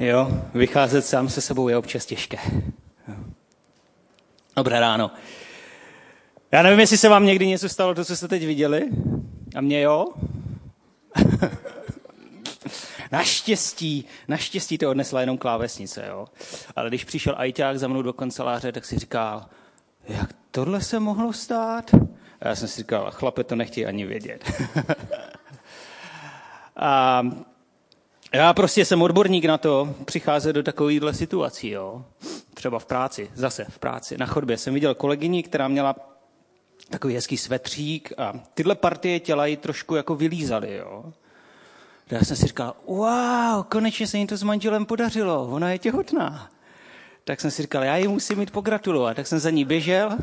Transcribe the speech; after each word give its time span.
Jo, 0.00 0.28
vycházet 0.54 1.02
sám 1.02 1.28
se 1.28 1.40
sebou 1.40 1.68
je 1.68 1.76
občas 1.76 2.06
těžké. 2.06 2.38
Dobré 4.56 4.80
ráno. 4.80 5.10
Já 6.52 6.62
nevím, 6.62 6.80
jestli 6.80 6.96
se 6.96 7.08
vám 7.08 7.26
někdy 7.26 7.46
něco 7.46 7.68
stalo, 7.68 7.94
to, 7.94 8.04
co 8.04 8.16
jste 8.16 8.28
teď 8.28 8.46
viděli. 8.46 8.88
A 9.56 9.60
mě 9.60 9.80
jo. 9.80 10.06
naštěstí, 13.12 14.04
naštěstí 14.28 14.78
to 14.78 14.90
odnesla 14.90 15.20
jenom 15.20 15.38
klávesnice, 15.38 16.04
jo. 16.08 16.26
Ale 16.76 16.88
když 16.88 17.04
přišel 17.04 17.34
ajťák 17.36 17.78
za 17.78 17.88
mnou 17.88 18.02
do 18.02 18.12
kanceláře, 18.12 18.72
tak 18.72 18.84
si 18.84 18.98
říkal, 18.98 19.46
jak 20.08 20.30
tohle 20.50 20.80
se 20.80 21.00
mohlo 21.00 21.32
stát? 21.32 21.90
A 22.40 22.48
já 22.48 22.56
jsem 22.56 22.68
si 22.68 22.76
říkal, 22.76 23.10
chlape, 23.10 23.44
to 23.44 23.56
nechtějí 23.56 23.86
ani 23.86 24.06
vědět. 24.06 24.52
a 26.76 27.22
já 28.32 28.52
prostě 28.52 28.84
jsem 28.84 29.02
odborník 29.02 29.44
na 29.44 29.58
to 29.58 29.94
přicházet 30.04 30.52
do 30.52 30.62
takovýchhle 30.62 31.14
situací, 31.14 31.68
jo. 31.68 32.04
Třeba 32.54 32.78
v 32.78 32.86
práci, 32.86 33.30
zase 33.34 33.66
v 33.68 33.78
práci. 33.78 34.18
Na 34.18 34.26
chodbě 34.26 34.58
jsem 34.58 34.74
viděl 34.74 34.94
kolegyni, 34.94 35.42
která 35.42 35.68
měla 35.68 35.96
takový 36.90 37.14
hezký 37.14 37.36
svetřík 37.36 38.12
a 38.18 38.32
tyhle 38.54 38.74
partie 38.74 39.20
těla 39.20 39.46
ji 39.46 39.56
trošku 39.56 39.94
jako 39.94 40.14
vylízaly, 40.14 40.76
jo. 40.76 41.04
A 42.10 42.14
já 42.14 42.24
jsem 42.24 42.36
si 42.36 42.46
říkal, 42.46 42.74
wow, 42.86 43.64
konečně 43.68 44.06
se 44.06 44.18
jim 44.18 44.26
to 44.26 44.36
s 44.36 44.42
manželem 44.42 44.86
podařilo, 44.86 45.48
ona 45.48 45.70
je 45.70 45.78
těhotná. 45.78 46.50
Tak 47.24 47.40
jsem 47.40 47.50
si 47.50 47.62
říkal, 47.62 47.84
já 47.84 47.96
ji 47.96 48.08
musím 48.08 48.38
mít 48.38 48.50
pogratulovat. 48.50 49.16
Tak 49.16 49.26
jsem 49.26 49.38
za 49.38 49.50
ní 49.50 49.64
běžel. 49.64 50.10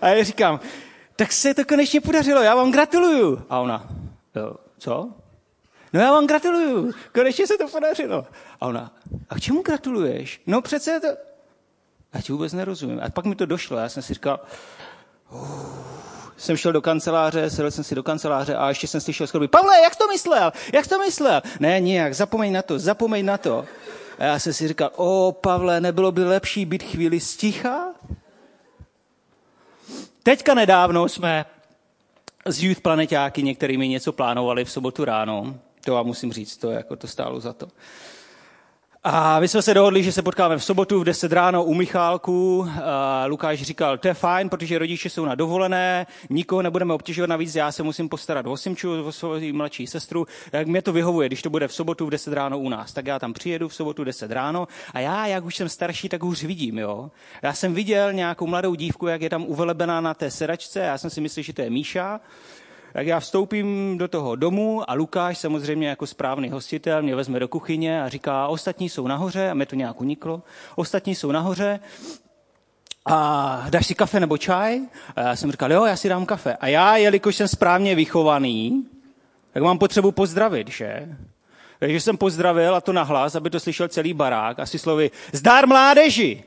a 0.00 0.08
já 0.08 0.24
říkám, 0.24 0.60
tak 1.16 1.32
se 1.32 1.54
to 1.54 1.64
konečně 1.64 2.00
podařilo, 2.00 2.42
já 2.42 2.54
vám 2.54 2.72
gratuluju. 2.72 3.42
A 3.48 3.60
ona, 3.60 3.88
co? 4.78 5.10
No 5.92 6.00
já 6.00 6.12
vám 6.12 6.26
gratuluju, 6.26 6.92
konečně 7.14 7.46
se 7.46 7.58
to 7.58 7.68
podařilo. 7.68 8.26
A 8.60 8.66
ona, 8.66 8.92
a 9.30 9.34
k 9.34 9.40
čemu 9.40 9.62
gratuluješ? 9.62 10.42
No 10.46 10.62
přece 10.62 11.00
to... 11.00 11.06
Já 12.14 12.20
ti 12.22 12.32
vůbec 12.32 12.52
nerozumím. 12.52 13.00
A 13.04 13.10
pak 13.10 13.24
mi 13.24 13.34
to 13.34 13.46
došlo, 13.46 13.76
já 13.78 13.88
jsem 13.88 14.02
si 14.02 14.14
říkal, 14.14 14.40
uh, 15.30 15.96
jsem 16.36 16.56
šel 16.56 16.72
do 16.72 16.82
kanceláře, 16.82 17.50
sedl 17.50 17.70
jsem 17.70 17.84
si 17.84 17.94
do 17.94 18.02
kanceláře 18.02 18.54
a 18.54 18.68
ještě 18.68 18.86
jsem 18.86 19.00
slyšel 19.00 19.26
skoro, 19.26 19.48
Pavle, 19.48 19.80
jak 19.82 19.96
to 19.96 20.08
myslel? 20.08 20.52
Jak 20.72 20.86
to 20.86 20.98
myslel? 20.98 21.42
Ne, 21.60 21.80
nijak, 21.80 22.14
zapomeň 22.14 22.52
na 22.52 22.62
to, 22.62 22.78
zapomeň 22.78 23.24
na 23.24 23.38
to. 23.38 23.64
A 24.18 24.24
já 24.24 24.38
jsem 24.38 24.52
si 24.52 24.68
říkal, 24.68 24.90
o 24.96 25.32
Pavle, 25.32 25.80
nebylo 25.80 26.12
by 26.12 26.24
lepší 26.24 26.64
být 26.64 26.82
chvíli 26.82 27.20
sticha? 27.20 27.86
Teďka 30.22 30.54
nedávno 30.54 31.08
jsme 31.08 31.44
z 32.46 32.62
Youth 32.62 32.80
Planetáky 32.80 33.42
některými 33.42 33.88
něco 33.88 34.12
plánovali 34.12 34.64
v 34.64 34.70
sobotu 34.70 35.04
ráno. 35.04 35.58
To 35.84 35.92
vám 35.92 36.06
musím 36.06 36.32
říct, 36.32 36.56
to, 36.56 36.70
jako 36.70 36.96
to 36.96 37.06
stálo 37.06 37.40
za 37.40 37.52
to. 37.52 37.68
A 39.08 39.40
my 39.40 39.48
jsme 39.48 39.62
se 39.62 39.74
dohodli, 39.74 40.02
že 40.02 40.12
se 40.12 40.22
potkáme 40.22 40.58
v 40.58 40.64
sobotu 40.64 41.00
v 41.00 41.04
10 41.04 41.32
ráno 41.32 41.64
u 41.64 41.74
Michálku. 41.74 42.68
Lukáš 43.26 43.62
říkal, 43.62 43.98
to 43.98 44.08
je 44.08 44.14
fajn, 44.14 44.48
protože 44.48 44.78
rodiče 44.78 45.10
jsou 45.10 45.24
na 45.24 45.34
dovolené, 45.34 46.06
nikoho 46.30 46.62
nebudeme 46.62 46.94
obtěžovat 46.94 47.30
navíc, 47.30 47.54
já 47.54 47.72
se 47.72 47.82
musím 47.82 48.08
postarat 48.08 48.46
o 48.46 48.56
Simču, 48.56 49.04
o 49.04 49.12
svou 49.12 49.52
mladší 49.52 49.86
sestru. 49.86 50.26
Jak 50.52 50.66
mě 50.66 50.82
to 50.82 50.92
vyhovuje, 50.92 51.28
když 51.28 51.42
to 51.42 51.50
bude 51.50 51.68
v 51.68 51.74
sobotu 51.74 52.06
v 52.06 52.10
10 52.10 52.32
ráno 52.32 52.58
u 52.58 52.68
nás. 52.68 52.92
Tak 52.92 53.06
já 53.06 53.18
tam 53.18 53.32
přijedu 53.32 53.68
v 53.68 53.74
sobotu 53.74 54.02
v 54.02 54.04
10 54.04 54.30
ráno 54.30 54.68
a 54.94 55.00
já, 55.00 55.26
jak 55.26 55.44
už 55.44 55.56
jsem 55.56 55.68
starší, 55.68 56.08
tak 56.08 56.24
už 56.24 56.44
vidím. 56.44 56.78
Jo? 56.78 57.10
Já 57.42 57.52
jsem 57.52 57.74
viděl 57.74 58.12
nějakou 58.12 58.46
mladou 58.46 58.74
dívku, 58.74 59.06
jak 59.06 59.22
je 59.22 59.30
tam 59.30 59.44
uvelebená 59.44 60.00
na 60.00 60.14
té 60.14 60.30
sedačce, 60.30 60.80
já 60.80 60.98
jsem 60.98 61.10
si 61.10 61.20
myslel, 61.20 61.42
že 61.42 61.52
to 61.52 61.62
je 61.62 61.70
Míša. 61.70 62.20
Tak 62.96 63.06
já 63.06 63.20
vstoupím 63.20 63.98
do 63.98 64.08
toho 64.08 64.36
domu 64.36 64.90
a 64.90 64.94
Lukáš 64.94 65.38
samozřejmě 65.38 65.88
jako 65.88 66.06
správný 66.06 66.50
hostitel 66.50 67.02
mě 67.02 67.16
vezme 67.16 67.40
do 67.40 67.48
kuchyně 67.48 68.02
a 68.02 68.08
říká, 68.08 68.46
ostatní 68.46 68.88
jsou 68.88 69.06
nahoře, 69.06 69.50
a 69.50 69.54
mě 69.54 69.66
to 69.66 69.76
nějak 69.76 70.00
uniklo, 70.00 70.42
ostatní 70.76 71.14
jsou 71.14 71.32
nahoře, 71.32 71.80
a 73.06 73.66
dáš 73.70 73.86
si 73.86 73.94
kafe 73.94 74.20
nebo 74.20 74.38
čaj? 74.38 74.80
A 75.16 75.20
já 75.20 75.36
jsem 75.36 75.52
říkal, 75.52 75.72
jo, 75.72 75.84
já 75.84 75.96
si 75.96 76.08
dám 76.08 76.26
kafe. 76.26 76.56
A 76.56 76.66
já, 76.66 76.96
jelikož 76.96 77.36
jsem 77.36 77.48
správně 77.48 77.94
vychovaný, 77.94 78.86
tak 79.52 79.62
mám 79.62 79.78
potřebu 79.78 80.12
pozdravit, 80.12 80.68
že? 80.68 81.16
Takže 81.78 82.00
jsem 82.00 82.16
pozdravil 82.16 82.74
a 82.74 82.80
to 82.80 82.92
nahlas, 82.92 83.34
aby 83.34 83.50
to 83.50 83.60
slyšel 83.60 83.88
celý 83.88 84.12
barák. 84.12 84.58
Asi 84.58 84.78
slovy, 84.78 85.10
zdár 85.32 85.66
mládeži! 85.66 86.44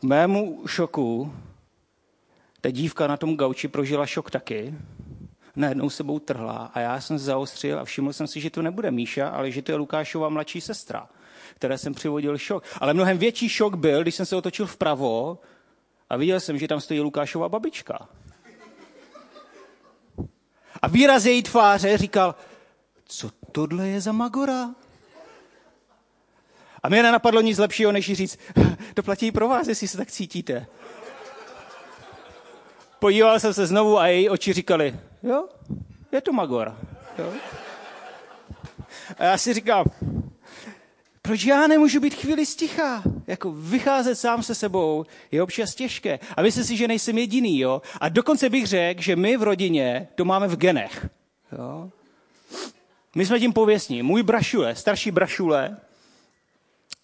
K 0.00 0.02
mému 0.02 0.62
šoku 0.66 1.32
ta 2.64 2.70
dívka 2.70 3.06
na 3.06 3.16
tom 3.16 3.36
gauči 3.36 3.68
prožila 3.68 4.06
šok 4.06 4.30
taky. 4.30 4.74
Najednou 5.56 5.90
sebou 5.90 6.18
trhla 6.18 6.70
a 6.74 6.80
já 6.80 7.00
jsem 7.00 7.18
zaostřil 7.18 7.80
a 7.80 7.84
všiml 7.84 8.12
jsem 8.12 8.26
si, 8.26 8.40
že 8.40 8.50
to 8.50 8.62
nebude 8.62 8.90
Míša, 8.90 9.28
ale 9.28 9.50
že 9.50 9.62
to 9.62 9.72
je 9.72 9.76
Lukášova 9.76 10.28
mladší 10.28 10.60
sestra, 10.60 11.08
které 11.54 11.78
jsem 11.78 11.94
přivodil 11.94 12.38
šok. 12.38 12.64
Ale 12.80 12.94
mnohem 12.94 13.18
větší 13.18 13.48
šok 13.48 13.74
byl, 13.74 14.02
když 14.02 14.14
jsem 14.14 14.26
se 14.26 14.36
otočil 14.36 14.66
vpravo 14.66 15.38
a 16.10 16.16
viděl 16.16 16.40
jsem, 16.40 16.58
že 16.58 16.68
tam 16.68 16.80
stojí 16.80 17.00
Lukášova 17.00 17.48
babička. 17.48 18.08
A 20.82 20.88
výraz 20.88 21.24
její 21.24 21.42
tváře 21.42 21.98
říkal, 21.98 22.34
co 23.04 23.30
tohle 23.52 23.88
je 23.88 24.00
za 24.00 24.12
magora? 24.12 24.70
A 26.82 26.88
mě 26.88 27.02
nenapadlo 27.02 27.40
nic 27.40 27.58
lepšího, 27.58 27.92
než 27.92 28.12
říct, 28.12 28.38
to 28.94 29.02
platí 29.02 29.32
pro 29.32 29.48
vás, 29.48 29.68
jestli 29.68 29.88
se 29.88 29.96
tak 29.96 30.10
cítíte 30.10 30.66
podíval 33.04 33.40
jsem 33.40 33.54
se 33.54 33.66
znovu 33.66 33.98
a 33.98 34.06
její 34.06 34.28
oči 34.28 34.52
říkali, 34.52 34.96
jo, 35.22 35.48
je 36.12 36.20
to 36.20 36.32
Magor. 36.32 36.76
Jo. 37.18 37.32
A 39.18 39.24
já 39.24 39.38
si 39.38 39.54
říkám, 39.54 39.84
proč 41.22 41.44
já 41.44 41.66
nemůžu 41.66 42.00
být 42.00 42.14
chvíli 42.14 42.46
sticha? 42.46 43.02
Jako 43.26 43.52
vycházet 43.52 44.14
sám 44.14 44.42
se 44.42 44.54
sebou 44.54 45.04
je 45.30 45.42
občas 45.42 45.74
těžké. 45.74 46.18
A 46.36 46.42
myslím 46.42 46.64
si, 46.64 46.76
že 46.76 46.88
nejsem 46.88 47.18
jediný, 47.18 47.58
jo? 47.58 47.82
A 48.00 48.08
dokonce 48.08 48.50
bych 48.50 48.66
řekl, 48.66 49.02
že 49.02 49.16
my 49.16 49.36
v 49.36 49.42
rodině 49.42 50.08
to 50.14 50.24
máme 50.24 50.48
v 50.48 50.56
genech. 50.56 51.08
Jo? 51.52 51.90
My 53.14 53.26
jsme 53.26 53.40
tím 53.40 53.52
pověstní. 53.52 54.02
Můj 54.02 54.22
brašule, 54.22 54.74
starší 54.74 55.10
brašule, 55.10 55.76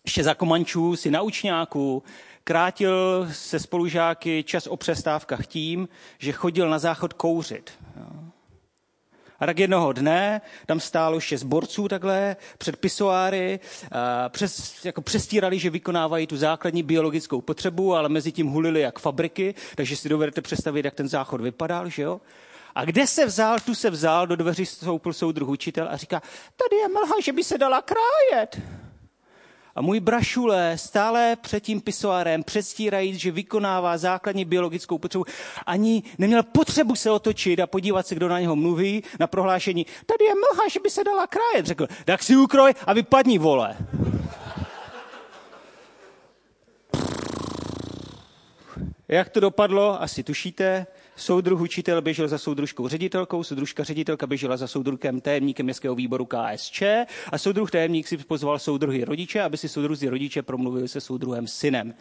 ještě 0.04 0.24
za 0.24 0.34
komančů 0.34 0.96
si 0.96 1.10
na 1.10 1.22
učňáku 1.22 2.02
krátil 2.44 3.28
se 3.32 3.58
spolužáky 3.58 4.44
čas 4.44 4.66
o 4.66 4.76
přestávkách 4.76 5.46
tím, 5.46 5.88
že 6.18 6.32
chodil 6.32 6.70
na 6.70 6.78
záchod 6.78 7.12
kouřit. 7.12 7.70
A 9.40 9.46
tak 9.46 9.58
jednoho 9.58 9.92
dne 9.92 10.40
tam 10.66 10.80
stálo 10.80 11.20
šest 11.20 11.42
borců 11.42 11.88
takhle 11.88 12.36
před 12.58 12.76
pisoáry, 12.76 13.60
přes, 14.28 14.84
jako 14.84 15.02
přestírali, 15.02 15.58
že 15.58 15.70
vykonávají 15.70 16.26
tu 16.26 16.36
základní 16.36 16.82
biologickou 16.82 17.40
potřebu, 17.40 17.94
ale 17.94 18.08
mezi 18.08 18.32
tím 18.32 18.46
hulili 18.46 18.80
jak 18.80 18.98
fabriky, 18.98 19.54
takže 19.74 19.96
si 19.96 20.08
dovedete 20.08 20.42
představit, 20.42 20.84
jak 20.84 20.94
ten 20.94 21.08
záchod 21.08 21.40
vypadal, 21.40 21.88
že 21.88 22.02
jo? 22.02 22.20
A 22.74 22.84
kde 22.84 23.06
se 23.06 23.26
vzal, 23.26 23.60
tu 23.60 23.74
se 23.74 23.90
vzal, 23.90 24.26
do 24.26 24.36
dveří 24.36 24.66
stoupil 24.66 25.12
soudruh 25.12 25.48
učitel 25.48 25.88
a 25.90 25.96
říká, 25.96 26.22
tady 26.56 26.76
je 26.76 26.88
mlha, 26.88 27.14
že 27.22 27.32
by 27.32 27.44
se 27.44 27.58
dala 27.58 27.82
krájet. 27.82 28.60
A 29.74 29.82
můj 29.82 30.00
brašule 30.00 30.72
stále 30.78 31.36
před 31.40 31.60
tím 31.60 31.80
pisoárem, 31.80 32.42
předstírajíc, 32.42 33.16
že 33.16 33.30
vykonává 33.30 33.98
základní 33.98 34.44
biologickou 34.44 34.98
potřebu, 34.98 35.24
ani 35.66 36.02
neměl 36.18 36.42
potřebu 36.42 36.96
se 36.96 37.10
otočit 37.10 37.60
a 37.60 37.66
podívat 37.66 38.06
se, 38.06 38.14
kdo 38.14 38.28
na 38.28 38.40
něho 38.40 38.56
mluví, 38.56 39.02
na 39.20 39.26
prohlášení, 39.26 39.86
tady 40.06 40.24
je 40.24 40.34
mlha, 40.34 40.68
že 40.68 40.80
by 40.80 40.90
se 40.90 41.04
dala 41.04 41.26
krájet. 41.26 41.66
Řekl, 41.66 41.86
tak 42.04 42.22
si 42.22 42.36
ukroj 42.36 42.74
a 42.86 42.92
vypadni, 42.92 43.38
vole. 43.38 43.76
Jak 49.08 49.28
to 49.28 49.40
dopadlo, 49.40 50.02
asi 50.02 50.22
tušíte. 50.22 50.86
Soudruh 51.20 51.60
učitel 51.60 52.02
běžel 52.02 52.28
za 52.28 52.38
soudružkou 52.38 52.88
ředitelkou, 52.88 53.44
soudružka 53.44 53.84
ředitelka 53.84 54.26
běžela 54.26 54.56
za 54.56 54.66
soudruhem 54.66 55.20
tajemníkem 55.20 55.66
městského 55.66 55.94
výboru 55.94 56.26
KSČ 56.26 56.82
a 57.32 57.38
soudruh 57.38 57.70
tajemník 57.70 58.08
si 58.08 58.16
pozval 58.16 58.58
soudruhy 58.58 59.04
rodiče, 59.04 59.42
aby 59.42 59.56
si 59.56 59.68
soudruzi 59.68 60.08
rodiče 60.08 60.42
promluvili 60.42 60.88
se 60.88 61.00
soudruhem 61.00 61.46
synem. 61.46 61.94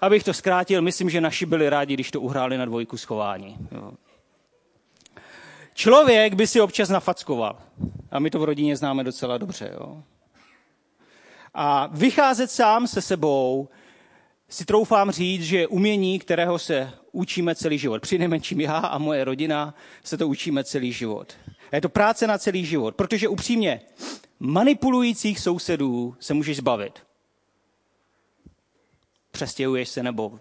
Abych 0.00 0.24
to 0.24 0.34
zkrátil, 0.34 0.82
myslím, 0.82 1.10
že 1.10 1.20
naši 1.20 1.46
byli 1.46 1.68
rádi, 1.68 1.94
když 1.94 2.10
to 2.10 2.20
uhráli 2.20 2.58
na 2.58 2.64
dvojku 2.64 2.96
schování. 2.96 3.56
Jo. 3.72 3.92
Člověk 5.74 6.34
by 6.34 6.46
si 6.46 6.60
občas 6.60 6.88
nafackoval. 6.88 7.58
A 8.10 8.18
my 8.18 8.30
to 8.30 8.38
v 8.38 8.44
rodině 8.44 8.76
známe 8.76 9.04
docela 9.04 9.38
dobře. 9.38 9.70
Jo. 9.74 10.02
A 11.54 11.86
vycházet 11.86 12.50
sám 12.50 12.86
se 12.86 13.02
sebou 13.02 13.68
si 14.52 14.64
troufám 14.64 15.10
říct, 15.10 15.42
že 15.42 15.66
umění, 15.66 16.18
kterého 16.18 16.58
se 16.58 16.92
učíme 17.12 17.54
celý 17.54 17.78
život. 17.78 18.02
Při 18.02 18.18
nejmenším 18.18 18.60
já 18.60 18.78
a 18.78 18.98
moje 18.98 19.24
rodina 19.24 19.74
se 20.04 20.16
to 20.16 20.28
učíme 20.28 20.64
celý 20.64 20.92
život. 20.92 21.32
A 21.72 21.76
je 21.76 21.80
to 21.80 21.88
práce 21.88 22.26
na 22.26 22.38
celý 22.38 22.64
život, 22.64 22.94
protože 22.94 23.28
upřímně 23.28 23.80
manipulujících 24.40 25.40
sousedů 25.40 26.16
se 26.20 26.34
můžeš 26.34 26.56
zbavit. 26.56 27.02
Přestěhuješ 29.30 29.88
se 29.88 30.02
nebo 30.02 30.40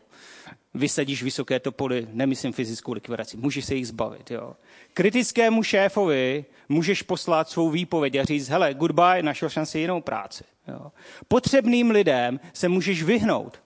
vysadíš 0.74 1.24
vysoké 1.24 1.60
topoly, 1.60 2.08
nemyslím 2.12 2.54
fyzickou 2.54 2.94
likvidaci, 2.94 3.38
můžeš 3.38 3.66
se 3.66 3.76
jich 3.76 3.88
zbavit. 3.88 4.32
Jo. 4.32 4.56
Kritickému 4.94 5.64
šéfovi 5.64 6.46
můžeš 6.70 7.02
poslat 7.02 7.50
svou 7.50 7.70
výpověď 7.70 8.16
a 8.16 8.24
říct, 8.24 8.50
hele, 8.50 8.74
goodbye, 8.74 9.24
našel 9.24 9.50
jsem 9.50 9.66
si 9.66 9.80
jinou 9.80 10.02
práci. 10.02 10.44
Jo. 10.68 10.92
Potřebným 11.28 11.92
lidem 11.92 12.40
se 12.54 12.68
můžeš 12.68 13.04
vyhnout. 13.04 13.60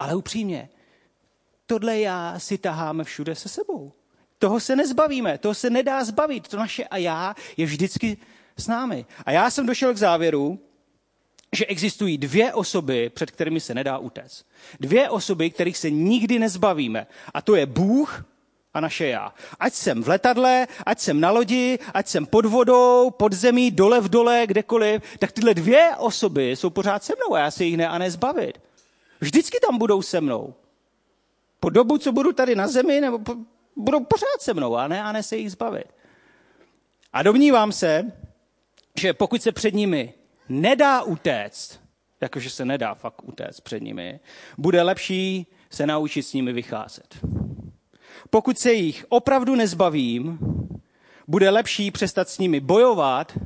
Ale 0.00 0.14
upřímně, 0.14 0.68
tohle 1.66 2.00
já 2.00 2.38
si 2.38 2.58
taháme 2.58 3.04
všude 3.04 3.34
se 3.34 3.48
sebou. 3.48 3.92
Toho 4.38 4.60
se 4.60 4.76
nezbavíme, 4.76 5.38
toho 5.38 5.54
se 5.54 5.70
nedá 5.70 6.04
zbavit. 6.04 6.48
To 6.48 6.56
naše 6.56 6.84
a 6.84 6.96
já 6.96 7.34
je 7.56 7.66
vždycky 7.66 8.16
s 8.56 8.68
námi. 8.68 9.06
A 9.24 9.30
já 9.30 9.50
jsem 9.50 9.66
došel 9.66 9.94
k 9.94 9.96
závěru, 9.96 10.58
že 11.56 11.66
existují 11.66 12.18
dvě 12.18 12.54
osoby, 12.54 13.10
před 13.10 13.30
kterými 13.30 13.60
se 13.60 13.74
nedá 13.74 13.98
utéct. 13.98 14.46
Dvě 14.80 15.10
osoby, 15.10 15.50
kterých 15.50 15.78
se 15.78 15.90
nikdy 15.90 16.38
nezbavíme. 16.38 17.06
A 17.34 17.42
to 17.42 17.54
je 17.54 17.66
Bůh 17.66 18.24
a 18.74 18.80
naše 18.80 19.06
já. 19.06 19.34
Ať 19.58 19.72
jsem 19.72 20.02
v 20.02 20.08
letadle, 20.08 20.66
ať 20.86 20.98
jsem 21.00 21.20
na 21.20 21.30
lodi, 21.30 21.78
ať 21.94 22.06
jsem 22.06 22.26
pod 22.26 22.46
vodou, 22.46 23.10
pod 23.10 23.32
zemí, 23.32 23.70
dole 23.70 24.00
v 24.00 24.08
dole, 24.08 24.42
kdekoliv, 24.46 25.02
tak 25.18 25.32
tyhle 25.32 25.54
dvě 25.54 25.90
osoby 25.98 26.50
jsou 26.50 26.70
pořád 26.70 27.04
se 27.04 27.12
mnou 27.16 27.34
a 27.34 27.38
já 27.38 27.50
se 27.50 27.64
jich 27.64 27.76
ne 27.76 27.88
a 27.88 27.98
nezbavit. 27.98 28.69
Vždycky 29.20 29.58
tam 29.66 29.78
budou 29.78 30.02
se 30.02 30.20
mnou. 30.20 30.54
Po 31.60 31.70
dobu, 31.70 31.98
co 31.98 32.12
budu 32.12 32.32
tady 32.32 32.54
na 32.54 32.68
zemi, 32.68 33.00
nebo 33.00 33.18
po, 33.18 33.34
budou 33.76 34.04
pořád 34.04 34.40
se 34.40 34.54
mnou 34.54 34.76
a 34.76 34.88
ne, 34.88 35.02
a 35.02 35.12
ne 35.12 35.22
se 35.22 35.36
jich 35.36 35.52
zbavit. 35.52 35.94
A 37.12 37.22
domnívám 37.22 37.72
se, 37.72 38.12
že 39.00 39.12
pokud 39.12 39.42
se 39.42 39.52
před 39.52 39.74
nimi 39.74 40.14
nedá 40.48 41.02
utéct, 41.02 41.80
jakože 42.20 42.50
se 42.50 42.64
nedá 42.64 42.94
fakt 42.94 43.22
utéct 43.24 43.60
před 43.60 43.82
nimi, 43.82 44.20
bude 44.58 44.82
lepší 44.82 45.46
se 45.70 45.86
naučit 45.86 46.22
s 46.22 46.32
nimi 46.32 46.52
vycházet. 46.52 47.18
Pokud 48.30 48.58
se 48.58 48.72
jich 48.72 49.06
opravdu 49.08 49.54
nezbavím, 49.54 50.38
bude 51.28 51.50
lepší 51.50 51.90
přestat 51.90 52.28
s 52.28 52.38
nimi 52.38 52.60
bojovat 52.60 53.38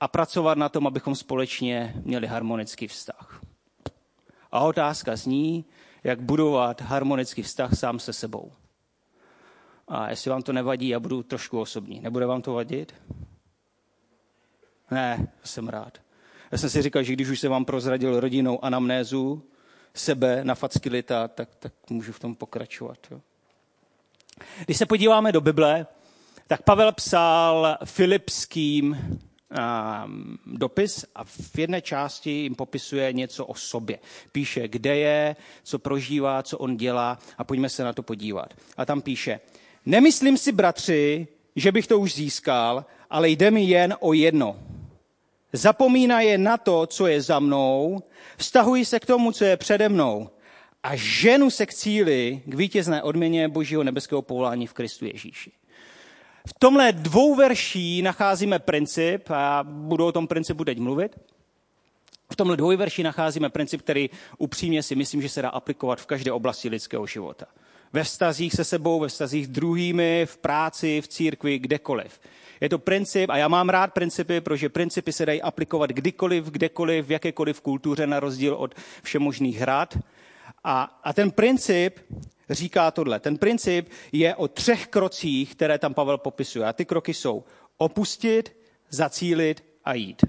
a 0.00 0.08
pracovat 0.08 0.58
na 0.58 0.68
tom, 0.68 0.86
abychom 0.86 1.14
společně 1.14 1.94
měli 2.04 2.26
harmonický 2.26 2.88
vztah. 2.88 3.29
A 4.52 4.60
otázka 4.60 5.16
zní, 5.16 5.64
jak 6.04 6.20
budovat 6.20 6.80
harmonický 6.80 7.42
vztah 7.42 7.76
sám 7.76 7.98
se 7.98 8.12
sebou. 8.12 8.52
A 9.88 10.10
jestli 10.10 10.30
vám 10.30 10.42
to 10.42 10.52
nevadí, 10.52 10.88
já 10.88 11.00
budu 11.00 11.22
trošku 11.22 11.60
osobní. 11.60 12.00
Nebude 12.00 12.26
vám 12.26 12.42
to 12.42 12.52
vadit? 12.52 12.94
Ne, 14.90 15.32
jsem 15.44 15.68
rád. 15.68 15.98
Já 16.52 16.58
jsem 16.58 16.70
si 16.70 16.82
říkal, 16.82 17.02
že 17.02 17.12
když 17.12 17.28
už 17.28 17.40
se 17.40 17.48
vám 17.48 17.64
prozradil 17.64 18.20
rodinou 18.20 18.64
anamnézu, 18.64 19.42
sebe 19.94 20.44
na 20.44 20.54
fackilita, 20.54 21.28
tak, 21.28 21.54
tak 21.54 21.72
můžu 21.90 22.12
v 22.12 22.20
tom 22.20 22.34
pokračovat. 22.34 22.98
Jo. 23.10 23.20
Když 24.64 24.76
se 24.76 24.86
podíváme 24.86 25.32
do 25.32 25.40
Bible, 25.40 25.86
tak 26.46 26.62
Pavel 26.62 26.92
psal 26.92 27.78
filipským 27.84 28.96
dopis 30.46 31.04
a 31.14 31.24
v 31.24 31.58
jedné 31.58 31.82
části 31.82 32.30
jim 32.30 32.54
popisuje 32.54 33.12
něco 33.12 33.46
o 33.46 33.54
sobě. 33.54 33.98
Píše, 34.32 34.68
kde 34.68 34.96
je, 34.96 35.36
co 35.62 35.78
prožívá, 35.78 36.42
co 36.42 36.58
on 36.58 36.76
dělá 36.76 37.18
a 37.38 37.44
pojďme 37.44 37.68
se 37.68 37.84
na 37.84 37.92
to 37.92 38.02
podívat. 38.02 38.54
A 38.76 38.84
tam 38.84 39.02
píše, 39.02 39.40
nemyslím 39.86 40.36
si, 40.36 40.52
bratři, 40.52 41.28
že 41.56 41.72
bych 41.72 41.86
to 41.86 41.98
už 41.98 42.14
získal, 42.14 42.84
ale 43.10 43.28
jde 43.28 43.50
mi 43.50 43.64
jen 43.64 43.96
o 44.00 44.12
jedno– 44.12 44.56
Zapomínaje 45.52 46.38
na 46.38 46.56
to, 46.56 46.86
co 46.86 47.06
je 47.06 47.22
za 47.22 47.38
mnou, 47.38 48.02
vztahují 48.36 48.84
se 48.84 49.00
k 49.00 49.06
tomu, 49.06 49.32
co 49.32 49.44
je 49.44 49.56
přede 49.56 49.88
mnou 49.88 50.30
a 50.82 50.96
ženu 50.96 51.50
se 51.50 51.66
k 51.66 51.74
cíli, 51.74 52.42
k 52.46 52.54
vítězné 52.54 53.02
odměně 53.02 53.48
Božího 53.48 53.84
nebeského 53.84 54.22
povolání 54.22 54.66
v 54.66 54.72
Kristu 54.72 55.04
Ježíši. 55.04 55.52
V 56.56 56.58
tomhle 56.58 56.92
dvou 56.92 57.34
verší 57.34 58.02
nacházíme 58.02 58.58
princip, 58.58 59.30
a 59.30 59.40
já 59.40 59.62
budu 59.62 60.06
o 60.06 60.12
tom 60.12 60.26
principu 60.26 60.64
teď 60.64 60.78
mluvit, 60.78 61.16
v 62.32 62.36
tomhle 62.36 62.56
dvou 62.56 62.76
verší 62.76 63.02
nacházíme 63.02 63.48
princip, 63.48 63.82
který 63.82 64.10
upřímně 64.38 64.82
si 64.82 64.94
myslím, 64.94 65.22
že 65.22 65.28
se 65.28 65.42
dá 65.42 65.48
aplikovat 65.48 66.00
v 66.00 66.06
každé 66.06 66.32
oblasti 66.32 66.68
lidského 66.68 67.06
života. 67.06 67.46
Ve 67.92 68.04
vztazích 68.04 68.52
se 68.52 68.64
sebou, 68.64 69.00
ve 69.00 69.08
vztazích 69.08 69.46
s 69.46 69.48
druhými, 69.48 70.26
v 70.26 70.36
práci, 70.36 71.00
v 71.00 71.08
církvi, 71.08 71.58
kdekoliv. 71.58 72.20
Je 72.60 72.68
to 72.68 72.78
princip, 72.78 73.30
a 73.30 73.36
já 73.36 73.48
mám 73.48 73.68
rád 73.68 73.92
principy, 73.92 74.40
protože 74.40 74.68
principy 74.68 75.12
se 75.12 75.26
dají 75.26 75.42
aplikovat 75.42 75.90
kdykoliv, 75.90 76.44
kdekoliv, 76.44 77.06
v 77.06 77.10
jakékoliv 77.10 77.60
kultuře, 77.60 78.06
na 78.06 78.20
rozdíl 78.20 78.54
od 78.54 78.74
všemožných 79.02 79.58
hrad. 79.58 79.98
A, 80.64 81.00
a 81.04 81.12
ten 81.12 81.30
princip 81.30 81.98
říká 82.50 82.90
tohle. 82.90 83.20
Ten 83.20 83.38
princip 83.38 83.88
je 84.12 84.34
o 84.34 84.48
třech 84.48 84.86
krocích, 84.86 85.54
které 85.54 85.78
tam 85.78 85.94
Pavel 85.94 86.18
popisuje. 86.18 86.64
A 86.64 86.72
ty 86.72 86.84
kroky 86.84 87.14
jsou 87.14 87.44
opustit, 87.76 88.56
zacílit 88.90 89.64
a 89.84 89.94
jít. 89.94 90.24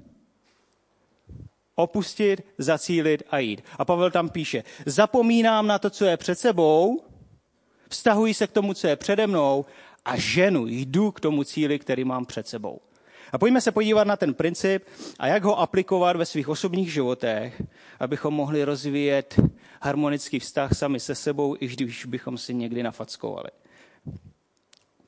Opustit, 1.76 2.42
zacílit 2.58 3.24
a 3.30 3.40
jít. 3.40 3.64
A 3.78 3.86
Pavel 3.86 4.12
tam 4.12 4.30
píše, 4.30 4.64
zapomínám 4.86 5.68
na 5.68 5.80
to, 5.80 5.90
co 5.90 6.06
je 6.06 6.18
před 6.18 6.40
sebou, 6.40 7.04
vztahuji 7.90 8.34
se 8.34 8.48
k 8.48 8.52
tomu, 8.52 8.74
co 8.74 8.88
je 8.88 8.96
přede 8.96 9.28
mnou 9.28 9.66
a 10.06 10.18
ženu, 10.18 10.68
jdu 10.68 11.12
k 11.12 11.20
tomu 11.20 11.44
cíli, 11.44 11.80
který 11.80 12.04
mám 12.04 12.26
před 12.26 12.48
sebou. 12.48 12.82
A 13.32 13.38
pojďme 13.38 13.62
se 13.62 13.72
podívat 13.72 14.08
na 14.08 14.16
ten 14.16 14.34
princip 14.34 14.84
a 15.20 15.28
jak 15.28 15.44
ho 15.44 15.60
aplikovat 15.60 16.16
ve 16.16 16.26
svých 16.26 16.50
osobních 16.50 16.94
životech, 16.94 17.62
abychom 18.00 18.34
mohli 18.34 18.64
rozvíjet 18.64 19.40
harmonický 19.82 20.40
vztah 20.40 20.74
sami 20.74 21.00
se 21.00 21.16
sebou, 21.16 21.56
i 21.60 21.68
když 21.68 22.06
bychom 22.06 22.38
si 22.38 22.54
někdy 22.54 22.84
nafackovali. 22.84 23.50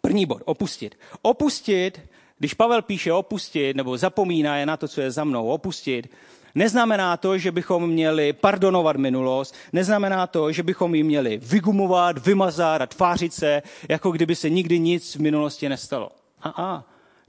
První 0.01 0.25
bod, 0.25 0.41
opustit. 0.45 0.99
Opustit, 1.21 2.01
když 2.39 2.53
Pavel 2.53 2.81
píše 2.81 3.13
opustit, 3.13 3.77
nebo 3.77 3.97
zapomíná 3.97 4.57
je 4.57 4.65
na 4.65 4.77
to, 4.77 4.87
co 4.87 5.01
je 5.01 5.11
za 5.11 5.23
mnou, 5.23 5.47
opustit, 5.47 6.09
Neznamená 6.55 7.17
to, 7.17 7.37
že 7.37 7.51
bychom 7.51 7.89
měli 7.89 8.33
pardonovat 8.33 8.97
minulost, 8.97 9.55
neznamená 9.73 10.27
to, 10.27 10.51
že 10.51 10.63
bychom 10.63 10.95
ji 10.95 11.03
měli 11.03 11.37
vygumovat, 11.37 12.25
vymazat 12.25 12.81
a 12.81 12.85
tvářit 12.85 13.33
se, 13.33 13.61
jako 13.89 14.11
kdyby 14.11 14.35
se 14.35 14.49
nikdy 14.49 14.79
nic 14.79 15.15
v 15.15 15.19
minulosti 15.19 15.69
nestalo. 15.69 16.11
A, 16.41 16.49
a 16.49 16.83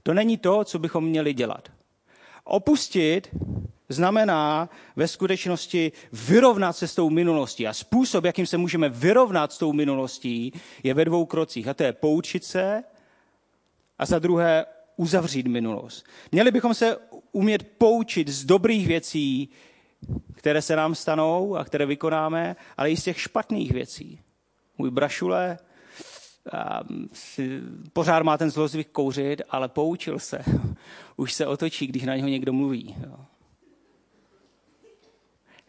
to 0.05 0.13
není 0.13 0.37
to, 0.37 0.63
co 0.63 0.79
bychom 0.79 1.05
měli 1.05 1.33
dělat. 1.33 1.71
Opustit 2.43 3.29
znamená 3.89 4.69
ve 4.95 5.07
skutečnosti 5.07 5.91
vyrovnat 6.13 6.73
se 6.73 6.87
s 6.87 6.95
tou 6.95 7.09
minulostí. 7.09 7.67
A 7.67 7.73
způsob, 7.73 8.25
jakým 8.25 8.45
se 8.45 8.57
můžeme 8.57 8.89
vyrovnat 8.89 9.51
s 9.51 9.57
tou 9.57 9.73
minulostí, 9.73 10.53
je 10.83 10.93
ve 10.93 11.05
dvou 11.05 11.25
krocích. 11.25 11.67
A 11.67 11.73
to 11.73 11.83
je 11.83 11.93
poučit 11.93 12.43
se 12.43 12.83
a 13.99 14.05
za 14.05 14.19
druhé 14.19 14.65
uzavřít 14.97 15.47
minulost. 15.47 16.05
Měli 16.31 16.51
bychom 16.51 16.73
se 16.73 16.97
umět 17.31 17.67
poučit 17.77 18.27
z 18.27 18.45
dobrých 18.45 18.87
věcí, 18.87 19.49
které 20.33 20.61
se 20.61 20.75
nám 20.75 20.95
stanou 20.95 21.55
a 21.55 21.65
které 21.65 21.85
vykonáme, 21.85 22.55
ale 22.77 22.91
i 22.91 22.97
z 22.97 23.03
těch 23.03 23.21
špatných 23.21 23.71
věcí. 23.71 24.19
Můj 24.77 24.91
brašule 24.91 25.57
si, 27.13 27.61
pořád 27.93 28.23
má 28.23 28.37
ten 28.37 28.51
zlozvyk 28.51 28.89
kouřit, 28.91 29.41
ale 29.49 29.67
poučil 29.67 30.19
se. 30.19 30.39
Už 31.15 31.33
se 31.33 31.47
otočí, 31.47 31.87
když 31.87 32.03
na 32.03 32.15
něho 32.15 32.27
někdo 32.27 32.53
mluví. 32.53 32.95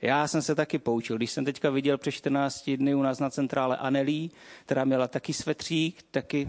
Já 0.03 0.29
jsem 0.29 0.43
se 0.43 0.55
taky 0.55 0.79
poučil. 0.79 1.17
Když 1.17 1.31
jsem 1.31 1.45
teďka 1.45 1.71
viděl 1.71 1.99
před 1.99 2.13
14 2.13 2.71
dny 2.71 2.95
u 2.95 3.03
nás 3.03 3.19
na 3.19 3.31
centrále 3.31 3.77
Anelí, 3.77 4.31
která 4.65 4.85
měla 4.85 5.09
taky 5.09 5.33
svetřík, 5.33 6.03
taky 6.11 6.49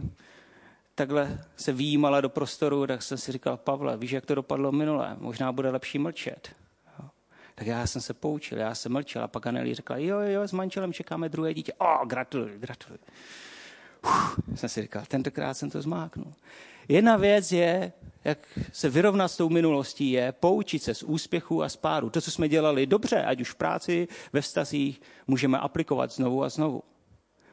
takhle 0.96 1.44
se 1.56 1.74
výjímala 1.74 2.22
do 2.22 2.30
prostoru, 2.30 2.88
tak 2.88 3.04
jsem 3.04 3.18
si 3.18 3.32
říkal, 3.32 3.58
Pavle, 3.58 3.98
víš, 3.98 4.12
jak 4.12 4.26
to 4.26 4.36
dopadlo 4.36 4.72
minule? 4.72 5.16
Možná 5.20 5.52
bude 5.52 5.70
lepší 5.70 6.00
mlčet. 6.00 6.56
Tak 7.56 7.68
já 7.68 7.88
jsem 7.88 8.02
se 8.02 8.14
poučil, 8.14 8.58
já 8.58 8.76
jsem 8.76 8.92
mlčel 8.92 9.24
a 9.24 9.28
pak 9.28 9.48
Anelí 9.48 9.74
řekla, 9.74 9.98
jo, 9.98 10.20
jo, 10.20 10.48
s 10.48 10.52
manželem 10.52 10.94
čekáme 10.94 11.30
druhé 11.30 11.54
dítě. 11.54 11.74
O, 11.74 12.06
gratuluji, 12.06 12.60
gratuluji. 12.60 13.00
Uf, 14.04 14.40
jsem 14.56 14.70
si 14.70 14.82
říkal, 14.82 15.04
tentokrát 15.08 15.54
jsem 15.54 15.70
to 15.70 15.82
zmáknul. 15.82 16.34
Jedna 16.88 17.18
věc 17.18 17.52
je, 17.52 17.92
jak 18.24 18.60
se 18.72 18.90
vyrovnat 18.90 19.28
s 19.28 19.38
tou 19.38 19.50
minulostí, 19.50 20.12
je 20.12 20.32
poučit 20.32 20.84
se 20.84 20.94
z 20.94 21.04
úspěchu 21.04 21.64
a 21.64 21.70
z 21.70 21.76
páru. 21.76 22.10
To, 22.10 22.22
co 22.22 22.32
jsme 22.32 22.50
dělali 22.50 22.86
dobře, 22.86 23.24
ať 23.24 23.42
už 23.42 23.50
v 23.50 23.56
práci, 23.56 24.08
ve 24.34 24.42
vztazích, 24.42 25.02
můžeme 25.28 25.58
aplikovat 25.58 26.12
znovu 26.12 26.44
a 26.44 26.50
znovu. 26.50 26.84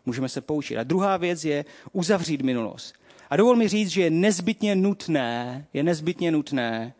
Můžeme 0.07 0.29
se 0.29 0.41
poučit. 0.41 0.77
A 0.77 0.83
druhá 0.83 1.17
věc 1.17 1.45
je 1.45 1.65
uzavřít 1.93 2.43
minulost. 2.43 2.95
A 3.31 3.37
dovol 3.37 3.57
mi 3.57 3.69
říct, 3.69 3.89
že 3.89 4.03
je 4.03 4.11
nezbytně 4.11 4.77
nutné, 4.77 5.67
je 5.73 5.83
nezbytně 5.83 6.31
nutné 6.31 6.95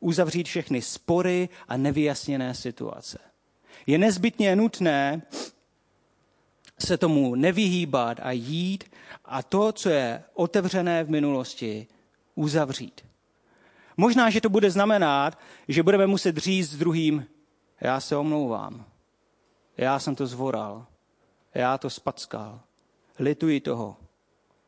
uzavřít 0.00 0.46
všechny 0.46 0.82
spory 0.82 1.48
a 1.68 1.76
nevyjasněné 1.76 2.54
situace. 2.54 3.18
Je 3.86 3.98
nezbytně 3.98 4.56
nutné 4.56 5.22
se 6.82 6.98
tomu 6.98 7.34
nevyhýbat 7.34 8.20
a 8.22 8.30
jít 8.30 8.84
a 9.24 9.42
to, 9.42 9.72
co 9.72 9.88
je 9.88 10.22
otevřené 10.34 11.04
v 11.04 11.10
minulosti, 11.10 11.86
uzavřít. 12.34 13.00
Možná, 13.96 14.30
že 14.30 14.40
to 14.40 14.48
bude 14.48 14.70
znamenat, 14.70 15.38
že 15.68 15.82
budeme 15.82 16.06
muset 16.06 16.36
říct 16.36 16.70
s 16.70 16.76
druhým, 16.76 17.26
já 17.80 18.00
se 18.00 18.16
omlouvám, 18.16 18.84
já 19.76 19.98
jsem 19.98 20.14
to 20.14 20.26
zvoral, 20.26 20.86
Já 21.54 21.78
to 21.78 21.90
spackal. 21.90 22.60
Lituji 23.18 23.60
toho. 23.60 23.96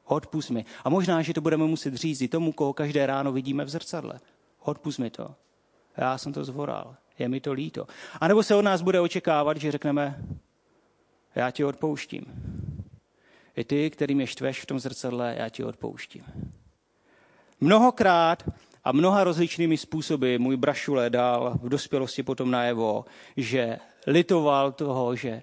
Odpust 0.04 0.50
mi. 0.50 0.64
A 0.84 0.90
možná, 0.90 1.22
že 1.22 1.34
to 1.34 1.40
budeme 1.40 1.64
muset 1.64 1.94
říct 1.94 2.20
i 2.20 2.28
tomu, 2.28 2.52
koho 2.52 2.72
každé 2.72 3.06
ráno 3.06 3.32
vidíme 3.32 3.64
v 3.64 3.68
zrcadle. 3.68 4.20
Odpust 4.60 4.98
mi 4.98 5.10
to. 5.10 5.34
Já 5.96 6.18
jsem 6.18 6.32
to 6.32 6.44
zvoral. 6.44 6.96
Je 7.18 7.28
mi 7.28 7.40
to 7.40 7.52
líto. 7.52 7.86
A 8.20 8.28
nebo 8.28 8.42
se 8.42 8.54
od 8.54 8.62
nás 8.62 8.82
bude 8.82 9.00
očekávat, 9.00 9.56
že 9.56 9.72
řekneme, 9.72 10.24
já 11.34 11.50
ti 11.50 11.64
odpouštím. 11.64 12.24
I 13.56 13.64
ty, 13.64 13.90
kterým 13.90 14.20
je 14.20 14.26
štveš 14.26 14.60
v 14.60 14.66
tom 14.66 14.78
zrcadle, 14.78 15.34
já 15.38 15.48
ti 15.48 15.64
odpouštím. 15.64 16.24
Mnohokrát 17.60 18.42
a 18.84 18.92
mnoha 18.92 19.24
rozličnými 19.24 19.76
způsoby 19.76 20.36
můj 20.38 20.56
brašule 20.56 21.10
dal 21.10 21.58
v 21.62 21.68
dospělosti 21.68 22.22
potom 22.22 22.50
najevo, 22.50 23.04
že 23.36 23.78
litoval 24.06 24.72
toho, 24.72 25.16
že 25.16 25.42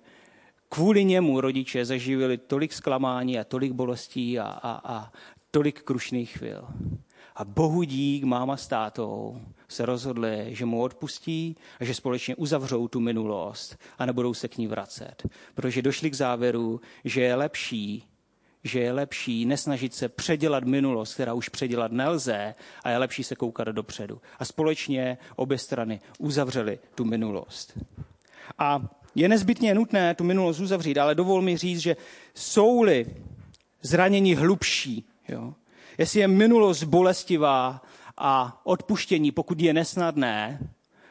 kvůli 0.69 1.03
němu 1.03 1.41
rodiče 1.41 1.85
zaživili 1.85 2.37
tolik 2.37 2.73
zklamání 2.73 3.39
a 3.39 3.43
tolik 3.43 3.71
bolestí 3.71 4.39
a, 4.39 4.43
a, 4.43 4.81
a 4.93 5.11
tolik 5.51 5.83
krušných 5.83 6.31
chvil. 6.31 6.67
A 7.35 7.45
bohu 7.45 7.83
dík, 7.83 8.23
máma 8.23 8.57
s 8.57 8.67
tátou 8.67 9.41
se 9.69 9.85
rozhodli, 9.85 10.47
že 10.49 10.65
mu 10.65 10.81
odpustí 10.81 11.55
a 11.79 11.83
že 11.83 11.93
společně 11.93 12.35
uzavřou 12.35 12.87
tu 12.87 12.99
minulost 12.99 13.77
a 13.97 14.05
nebudou 14.05 14.33
se 14.33 14.47
k 14.47 14.57
ní 14.57 14.67
vracet. 14.67 15.23
Protože 15.55 15.81
došli 15.81 16.09
k 16.09 16.15
závěru, 16.15 16.81
že 17.05 17.21
je 17.21 17.35
lepší, 17.35 18.03
že 18.63 18.79
je 18.79 18.91
lepší 18.91 19.45
nesnažit 19.45 19.93
se 19.93 20.09
předělat 20.09 20.63
minulost, 20.63 21.13
která 21.13 21.33
už 21.33 21.49
předělat 21.49 21.91
nelze, 21.91 22.55
a 22.83 22.89
je 22.89 22.97
lepší 22.97 23.23
se 23.23 23.35
koukat 23.35 23.67
dopředu. 23.67 24.21
A 24.39 24.45
společně 24.45 25.17
obě 25.35 25.57
strany 25.57 25.99
uzavřeli 26.17 26.79
tu 26.95 27.05
minulost. 27.05 27.77
A 28.57 28.89
je 29.15 29.29
nezbytně 29.29 29.75
nutné 29.75 30.15
tu 30.15 30.23
minulost 30.23 30.59
uzavřít, 30.59 30.97
ale 30.97 31.15
dovol 31.15 31.41
mi 31.41 31.57
říct, 31.57 31.79
že 31.79 31.95
jsou-li 32.35 33.05
zranění 33.81 34.35
hlubší, 34.35 35.05
jo, 35.27 35.53
jestli 35.97 36.19
je 36.19 36.27
minulost 36.27 36.83
bolestivá 36.83 37.81
a 38.19 38.61
odpuštění, 38.63 39.31
pokud 39.31 39.59
je 39.59 39.73
nesnadné, 39.73 40.59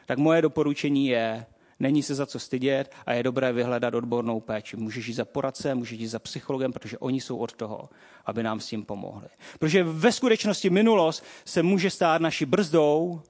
tak 0.05 0.17
moje 0.17 0.41
doporučení 0.41 1.07
je, 1.07 1.45
není 1.79 2.03
se 2.03 2.15
za 2.15 2.25
co 2.25 2.39
stydět 2.39 2.95
a 3.05 3.13
je 3.13 3.23
dobré 3.23 3.53
vyhledat 3.53 3.93
odbornou 3.93 4.39
péči. 4.39 4.77
Můžeš 4.77 5.07
jít 5.07 5.13
za 5.13 5.25
poradce, 5.25 5.75
můžeš 5.75 5.99
jít 5.99 6.07
za 6.07 6.19
psychologem, 6.19 6.73
protože 6.73 6.97
oni 6.97 7.21
jsou 7.21 7.37
od 7.37 7.53
toho, 7.53 7.89
aby 8.25 8.43
nám 8.43 8.59
s 8.59 8.67
tím 8.67 8.85
pomohli. 8.85 9.27
Protože 9.59 9.83
ve 9.83 10.11
skutečnosti 10.11 10.69
minulost 10.69 11.23
se 11.45 11.63
může 11.63 11.89
stát 11.89 12.21
naší 12.21 12.45
brzdou, 12.45 13.21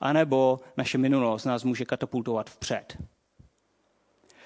anebo 0.00 0.60
naše 0.76 0.98
minulost 0.98 1.44
nás 1.44 1.64
může 1.64 1.84
katapultovat 1.84 2.50
vpřed. 2.50 2.96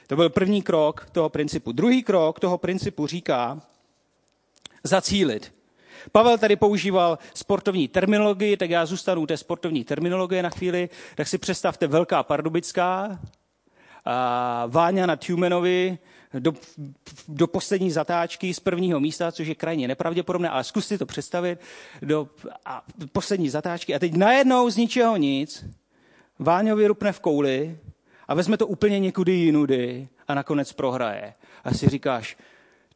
To 0.06 0.16
byl 0.16 0.30
první 0.30 0.62
krok 0.62 1.10
toho 1.12 1.28
principu. 1.28 1.72
Druhý 1.72 2.02
krok 2.02 2.40
toho 2.40 2.58
principu 2.58 3.06
říká 3.06 3.62
zacílit. 4.84 5.57
Pavel 6.12 6.38
tady 6.38 6.56
používal 6.56 7.18
sportovní 7.34 7.88
terminologii, 7.88 8.56
tak 8.56 8.70
já 8.70 8.86
zůstanu 8.86 9.20
u 9.20 9.26
té 9.26 9.36
sportovní 9.36 9.84
terminologie 9.84 10.42
na 10.42 10.50
chvíli. 10.50 10.88
Tak 11.14 11.28
si 11.28 11.38
představte 11.38 11.86
Velká 11.86 12.22
Pardubická, 12.22 13.18
a 14.04 14.66
Váňa 14.66 15.06
na 15.06 15.16
Tumenovi 15.16 15.98
do, 16.38 16.52
do 17.28 17.46
poslední 17.46 17.90
zatáčky 17.90 18.54
z 18.54 18.60
prvního 18.60 19.00
místa, 19.00 19.32
což 19.32 19.48
je 19.48 19.54
krajně 19.54 19.88
nepravděpodobné, 19.88 20.48
ale 20.48 20.64
zkus 20.64 20.86
si 20.86 20.98
to 20.98 21.06
představit, 21.06 21.58
do 22.02 22.28
a 22.64 22.84
poslední 23.12 23.48
zatáčky. 23.48 23.94
A 23.94 23.98
teď 23.98 24.14
najednou 24.14 24.70
z 24.70 24.76
ničeho 24.76 25.16
nic 25.16 25.64
Váňovi 26.38 26.86
rupne 26.86 27.12
v 27.12 27.20
kouli 27.20 27.78
a 28.28 28.34
vezme 28.34 28.56
to 28.56 28.66
úplně 28.66 28.98
někudy 28.98 29.32
jinudy 29.32 30.08
a 30.28 30.34
nakonec 30.34 30.72
prohraje. 30.72 31.34
A 31.64 31.74
si 31.74 31.88
říkáš, 31.88 32.36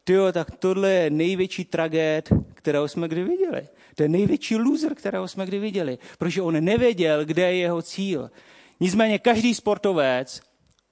tyjo, 0.04 0.32
tak 0.32 0.50
tohle 0.58 0.92
je 0.92 1.10
největší 1.10 1.64
tragéd, 1.64 2.28
kterého 2.54 2.88
jsme 2.88 3.08
kdy 3.08 3.24
viděli. 3.24 3.68
To 3.94 4.02
je 4.02 4.08
největší 4.08 4.56
loser, 4.56 4.94
kterého 4.94 5.28
jsme 5.28 5.46
kdy 5.46 5.58
viděli, 5.58 5.98
protože 6.18 6.42
on 6.42 6.64
nevěděl, 6.64 7.24
kde 7.24 7.42
je 7.42 7.56
jeho 7.56 7.82
cíl. 7.82 8.30
Nicméně 8.80 9.18
každý 9.18 9.54
sportovec, 9.54 10.40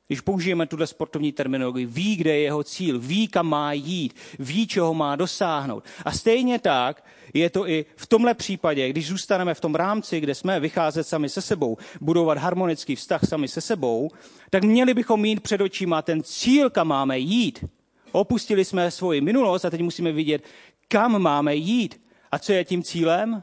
když 0.06 0.20
použijeme 0.20 0.66
tuhle 0.66 0.86
sportovní 0.86 1.32
terminologii, 1.32 1.86
ví, 1.86 2.16
kde 2.16 2.30
je 2.30 2.40
jeho 2.40 2.64
cíl, 2.64 2.98
ví, 2.98 3.28
kam 3.28 3.46
má 3.46 3.72
jít, 3.72 4.14
ví, 4.38 4.66
čeho 4.66 4.94
má 4.94 5.16
dosáhnout. 5.16 5.84
A 6.04 6.12
stejně 6.12 6.58
tak 6.58 7.04
je 7.34 7.50
to 7.50 7.68
i 7.68 7.84
v 7.96 8.06
tomhle 8.06 8.34
případě, 8.34 8.88
když 8.88 9.06
zůstaneme 9.06 9.54
v 9.54 9.60
tom 9.60 9.74
rámci, 9.74 10.20
kde 10.20 10.34
jsme 10.34 10.60
vycházet 10.60 11.04
sami 11.04 11.28
se 11.28 11.42
sebou, 11.42 11.76
budovat 12.00 12.38
harmonický 12.38 12.96
vztah 12.96 13.20
sami 13.24 13.48
se 13.48 13.60
sebou, 13.60 14.10
tak 14.50 14.64
měli 14.64 14.94
bychom 14.94 15.20
mít 15.20 15.40
před 15.40 15.60
očima 15.60 16.02
ten 16.02 16.22
cíl, 16.22 16.70
kam 16.70 16.88
máme 16.88 17.18
jít. 17.18 17.64
Opustili 18.12 18.64
jsme 18.64 18.90
svoji 18.90 19.20
minulost 19.20 19.64
a 19.64 19.70
teď 19.70 19.80
musíme 19.80 20.12
vidět, 20.12 20.44
kam 20.88 21.22
máme 21.22 21.54
jít. 21.54 22.00
A 22.32 22.38
co 22.38 22.52
je 22.52 22.64
tím 22.64 22.82
cílem? 22.82 23.42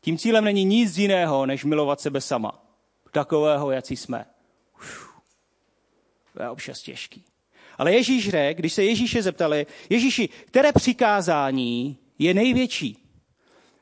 Tím 0.00 0.18
cílem 0.18 0.44
není 0.44 0.64
nic 0.64 0.98
jiného, 0.98 1.46
než 1.46 1.64
milovat 1.64 2.00
sebe 2.00 2.20
sama. 2.20 2.62
Takového, 3.12 3.70
jaký 3.70 3.96
jsme. 3.96 4.26
Uf, 4.76 5.08
to 6.34 6.42
je 6.42 6.50
občas 6.50 6.80
těžký. 6.80 7.24
Ale 7.78 7.92
Ježíš 7.92 8.30
řekl, 8.30 8.58
když 8.58 8.72
se 8.72 8.84
Ježíše 8.84 9.22
zeptali, 9.22 9.66
Ježíši, 9.90 10.28
které 10.46 10.72
přikázání 10.72 11.98
je 12.18 12.34
největší? 12.34 13.06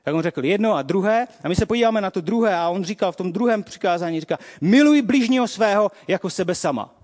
Tak 0.03 0.15
on 0.15 0.23
řekl 0.23 0.45
jedno 0.45 0.75
a 0.75 0.83
druhé 0.83 1.27
a 1.45 1.49
my 1.49 1.57
se 1.57 1.67
podíváme 1.67 2.01
na 2.01 2.11
to 2.11 2.21
druhé 2.21 2.57
a 2.57 2.69
on 2.69 2.85
říkal 2.85 3.13
v 3.13 3.17
tom 3.17 3.33
druhém 3.33 3.63
přikázání, 3.63 4.21
říká, 4.21 4.39
miluj 4.61 5.03
bližního 5.03 5.49
svého 5.49 5.91
jako 6.09 6.31
sebe 6.31 6.55
sama. 6.55 6.95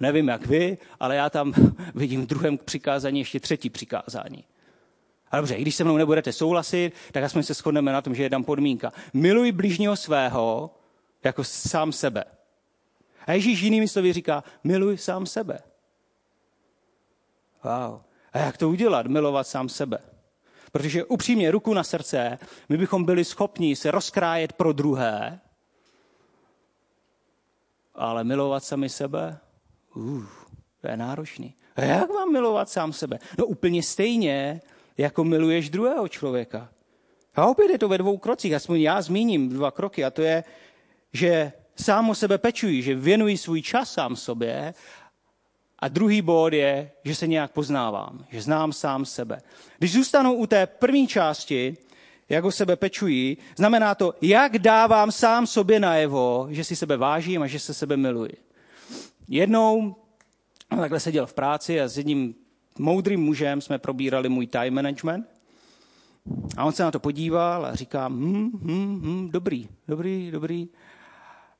Nevím 0.00 0.28
jak 0.28 0.46
vy, 0.46 0.78
ale 1.00 1.16
já 1.16 1.30
tam 1.30 1.52
vidím 1.94 2.22
v 2.22 2.26
druhém 2.26 2.58
přikázání 2.58 3.18
ještě 3.18 3.40
třetí 3.40 3.70
přikázání. 3.70 4.44
A 5.30 5.36
dobře, 5.36 5.54
i 5.54 5.62
když 5.62 5.74
se 5.74 5.84
mnou 5.84 5.96
nebudete 5.96 6.32
souhlasit, 6.32 6.92
tak 7.12 7.24
aspoň 7.24 7.42
se 7.42 7.54
shodneme 7.54 7.92
na 7.92 8.02
tom, 8.02 8.14
že 8.14 8.22
je 8.22 8.30
tam 8.30 8.44
podmínka. 8.44 8.92
Miluj 9.12 9.52
bližního 9.52 9.96
svého 9.96 10.74
jako 11.24 11.44
sám 11.44 11.92
sebe. 11.92 12.24
A 13.26 13.32
Ježíš 13.32 13.60
jinými 13.60 13.88
slovy 13.88 14.12
říká, 14.12 14.44
miluj 14.64 14.98
sám 14.98 15.26
sebe. 15.26 15.58
Wow. 17.64 18.00
A 18.32 18.38
jak 18.38 18.56
to 18.56 18.68
udělat? 18.68 19.06
Milovat 19.06 19.46
sám 19.46 19.68
sebe. 19.68 19.98
Protože 20.72 21.04
upřímně, 21.04 21.50
ruku 21.50 21.74
na 21.74 21.84
srdce, 21.84 22.38
my 22.68 22.76
bychom 22.76 23.04
byli 23.04 23.24
schopni 23.24 23.76
se 23.76 23.90
rozkrájet 23.90 24.52
pro 24.52 24.72
druhé, 24.72 25.40
ale 27.94 28.24
milovat 28.24 28.64
sami 28.64 28.88
sebe? 28.88 29.38
Uh, 29.94 30.24
to 30.80 30.88
je 30.88 30.96
náročný. 30.96 31.54
A 31.76 31.82
jak 31.82 32.10
mám 32.10 32.32
milovat 32.32 32.68
sám 32.68 32.92
sebe? 32.92 33.18
No 33.38 33.46
úplně 33.46 33.82
stejně, 33.82 34.60
jako 34.98 35.24
miluješ 35.24 35.70
druhého 35.70 36.08
člověka. 36.08 36.68
A 37.34 37.46
opět 37.46 37.70
je 37.70 37.78
to 37.78 37.88
ve 37.88 37.98
dvou 37.98 38.18
krocích, 38.18 38.54
aspoň 38.54 38.80
já 38.80 39.02
zmíním 39.02 39.48
dva 39.48 39.70
kroky, 39.70 40.04
a 40.04 40.10
to 40.10 40.22
je, 40.22 40.44
že 41.12 41.52
sám 41.76 42.10
o 42.10 42.14
sebe 42.14 42.38
pečuji, 42.38 42.82
že 42.82 42.94
věnuji 42.94 43.38
svůj 43.38 43.62
čas 43.62 43.92
sám 43.92 44.16
sobě 44.16 44.74
a 45.78 45.88
druhý 45.88 46.22
bod 46.22 46.52
je, 46.52 46.90
že 47.04 47.14
se 47.14 47.26
nějak 47.26 47.52
poznávám, 47.52 48.24
že 48.30 48.42
znám 48.42 48.72
sám 48.72 49.04
sebe. 49.04 49.40
Když 49.78 49.92
zůstanu 49.92 50.32
u 50.32 50.46
té 50.46 50.66
první 50.66 51.06
části, 51.06 51.76
jak 52.28 52.44
o 52.44 52.52
sebe 52.52 52.76
pečuji, 52.76 53.36
znamená 53.56 53.94
to, 53.94 54.14
jak 54.22 54.58
dávám 54.58 55.12
sám 55.12 55.46
sobě 55.46 55.80
najevo, 55.80 56.46
že 56.50 56.64
si 56.64 56.76
sebe 56.76 56.96
vážím 56.96 57.42
a 57.42 57.46
že 57.46 57.58
se 57.58 57.74
sebe 57.74 57.96
miluji. 57.96 58.32
Jednou 59.28 59.96
takhle 60.68 61.00
seděl 61.00 61.26
v 61.26 61.34
práci 61.34 61.80
a 61.80 61.88
s 61.88 61.98
jedním 61.98 62.34
moudrým 62.78 63.20
mužem 63.20 63.60
jsme 63.60 63.78
probírali 63.78 64.28
můj 64.28 64.46
time 64.46 64.74
management. 64.74 65.26
A 66.56 66.64
on 66.64 66.72
se 66.72 66.82
na 66.82 66.90
to 66.90 67.00
podíval 67.00 67.66
a 67.66 67.74
říká, 67.74 68.08
hm, 68.08 68.50
hm, 68.62 69.00
hm, 69.02 69.30
dobrý, 69.30 69.68
dobrý, 69.88 70.30
dobrý, 70.30 70.68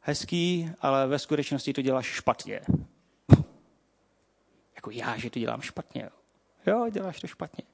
hezký, 0.00 0.70
ale 0.80 1.06
ve 1.06 1.18
skutečnosti 1.18 1.72
to 1.72 1.82
děláš 1.82 2.06
špatně. 2.06 2.60
jako 4.74 4.90
já, 4.90 5.16
že 5.16 5.30
to 5.30 5.38
dělám 5.38 5.60
špatně. 5.60 6.10
Jo, 6.66 6.88
děláš 6.90 7.20
to 7.20 7.26
špatně. 7.26 7.64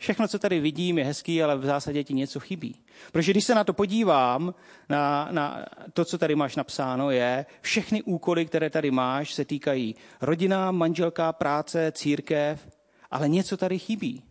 Všechno, 0.00 0.28
co 0.28 0.38
tady 0.38 0.60
vidím, 0.60 0.98
je 0.98 1.04
hezký, 1.04 1.42
ale 1.42 1.56
v 1.56 1.64
zásadě 1.64 2.04
ti 2.04 2.14
něco 2.14 2.40
chybí. 2.40 2.84
Protože 3.12 3.32
když 3.32 3.44
se 3.44 3.54
na 3.54 3.64
to 3.64 3.72
podívám, 3.72 4.54
na, 4.88 5.28
na 5.30 5.66
to, 5.92 6.04
co 6.04 6.18
tady 6.18 6.34
máš 6.34 6.56
napsáno, 6.56 7.10
je, 7.10 7.46
všechny 7.60 8.02
úkoly, 8.02 8.46
které 8.46 8.70
tady 8.70 8.90
máš, 8.90 9.34
se 9.34 9.44
týkají 9.44 9.94
rodina, 10.20 10.70
manželka, 10.70 11.32
práce, 11.32 11.92
církev, 11.92 12.68
ale 13.10 13.28
něco 13.28 13.56
tady 13.56 13.78
chybí. 13.78 14.22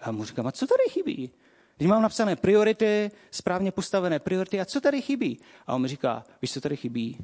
A 0.00 0.10
mu 0.10 0.24
říkám, 0.24 0.46
a 0.46 0.52
co 0.52 0.66
tady 0.66 0.90
chybí? 0.90 1.30
Když 1.76 1.88
mám 1.88 2.02
napsané 2.02 2.36
priority, 2.36 3.10
správně 3.30 3.72
postavené 3.72 4.18
priority, 4.18 4.60
a 4.60 4.64
co 4.64 4.80
tady 4.80 5.02
chybí? 5.02 5.40
A 5.66 5.74
on 5.74 5.82
mi 5.82 5.88
říká, 5.88 6.24
víš, 6.42 6.52
co 6.52 6.60
tady 6.60 6.76
chybí? 6.76 7.18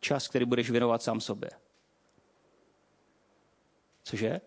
Čas, 0.00 0.28
který 0.28 0.44
budeš 0.44 0.70
věnovat 0.70 1.02
sám 1.02 1.20
sobě. 1.20 1.50
Cože? 4.04 4.40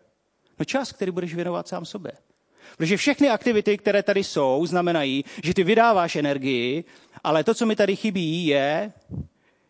No 0.59 0.65
čas, 0.65 0.91
který 0.91 1.11
budeš 1.11 1.35
věnovat 1.35 1.67
sám 1.67 1.85
sobě. 1.85 2.11
Protože 2.77 2.97
všechny 2.97 3.29
aktivity, 3.29 3.77
které 3.77 4.03
tady 4.03 4.23
jsou, 4.23 4.65
znamenají, 4.65 5.25
že 5.43 5.53
ty 5.53 5.63
vydáváš 5.63 6.15
energii, 6.15 6.83
ale 7.23 7.43
to, 7.43 7.53
co 7.53 7.65
mi 7.65 7.75
tady 7.75 7.95
chybí, 7.95 8.47
je, 8.47 8.93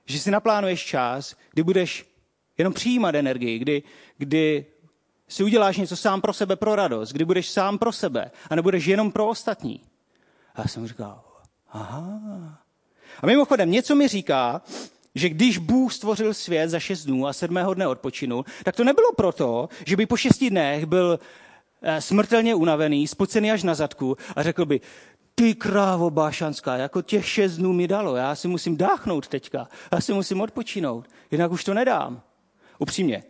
že 0.05 0.19
si 0.19 0.31
naplánuješ 0.31 0.85
čas, 0.85 1.35
kdy 1.53 1.63
budeš 1.63 2.05
Jenom 2.57 2.73
přijímat 2.73 3.15
energii, 3.15 3.59
kdy, 3.59 3.83
kdy 4.17 4.65
si 5.27 5.43
uděláš 5.43 5.77
něco 5.77 5.95
sám 5.95 6.21
pro 6.21 6.33
sebe 6.33 6.55
pro 6.55 6.75
radost, 6.75 7.11
kdy 7.11 7.25
budeš 7.25 7.49
sám 7.49 7.77
pro 7.77 7.91
sebe 7.91 8.31
a 8.49 8.55
nebudeš 8.55 8.85
jenom 8.85 9.11
pro 9.11 9.27
ostatní. 9.27 9.81
A 10.55 10.61
já 10.61 10.67
jsem 10.67 10.87
říkal, 10.87 11.23
aha. 11.69 12.19
A 13.21 13.25
mimochodem, 13.25 13.71
něco 13.71 13.95
mi 13.95 14.07
říká, 14.07 14.61
že 15.15 15.29
když 15.29 15.57
Bůh 15.57 15.93
stvořil 15.93 16.33
svět 16.33 16.69
za 16.69 16.79
šest 16.79 17.05
dnů 17.05 17.27
a 17.27 17.33
sedmého 17.33 17.73
dne 17.73 17.87
odpočinul, 17.87 18.45
tak 18.63 18.75
to 18.75 18.83
nebylo 18.83 19.13
proto, 19.17 19.69
že 19.85 19.97
by 19.97 20.05
po 20.05 20.17
šesti 20.17 20.49
dnech 20.49 20.85
byl 20.85 21.19
smrtelně 21.99 22.55
unavený, 22.55 23.07
spocený 23.07 23.51
až 23.51 23.63
na 23.63 23.75
zadku 23.75 24.17
a 24.35 24.43
řekl 24.43 24.65
by, 24.65 24.81
ty 25.35 25.55
krávo 25.55 26.09
bášanská, 26.09 26.77
jako 26.77 27.01
těch 27.01 27.29
šest 27.29 27.57
dnů 27.57 27.73
mi 27.73 27.87
dalo, 27.87 28.15
já 28.15 28.35
si 28.35 28.47
musím 28.47 28.77
dáchnout 28.77 29.27
teďka, 29.27 29.67
já 29.91 30.01
si 30.01 30.13
musím 30.13 30.41
odpočinout, 30.41 31.07
jinak 31.31 31.51
už 31.51 31.63
to 31.63 31.73
nedám. 31.73 32.21
Upřímně, 32.79 33.23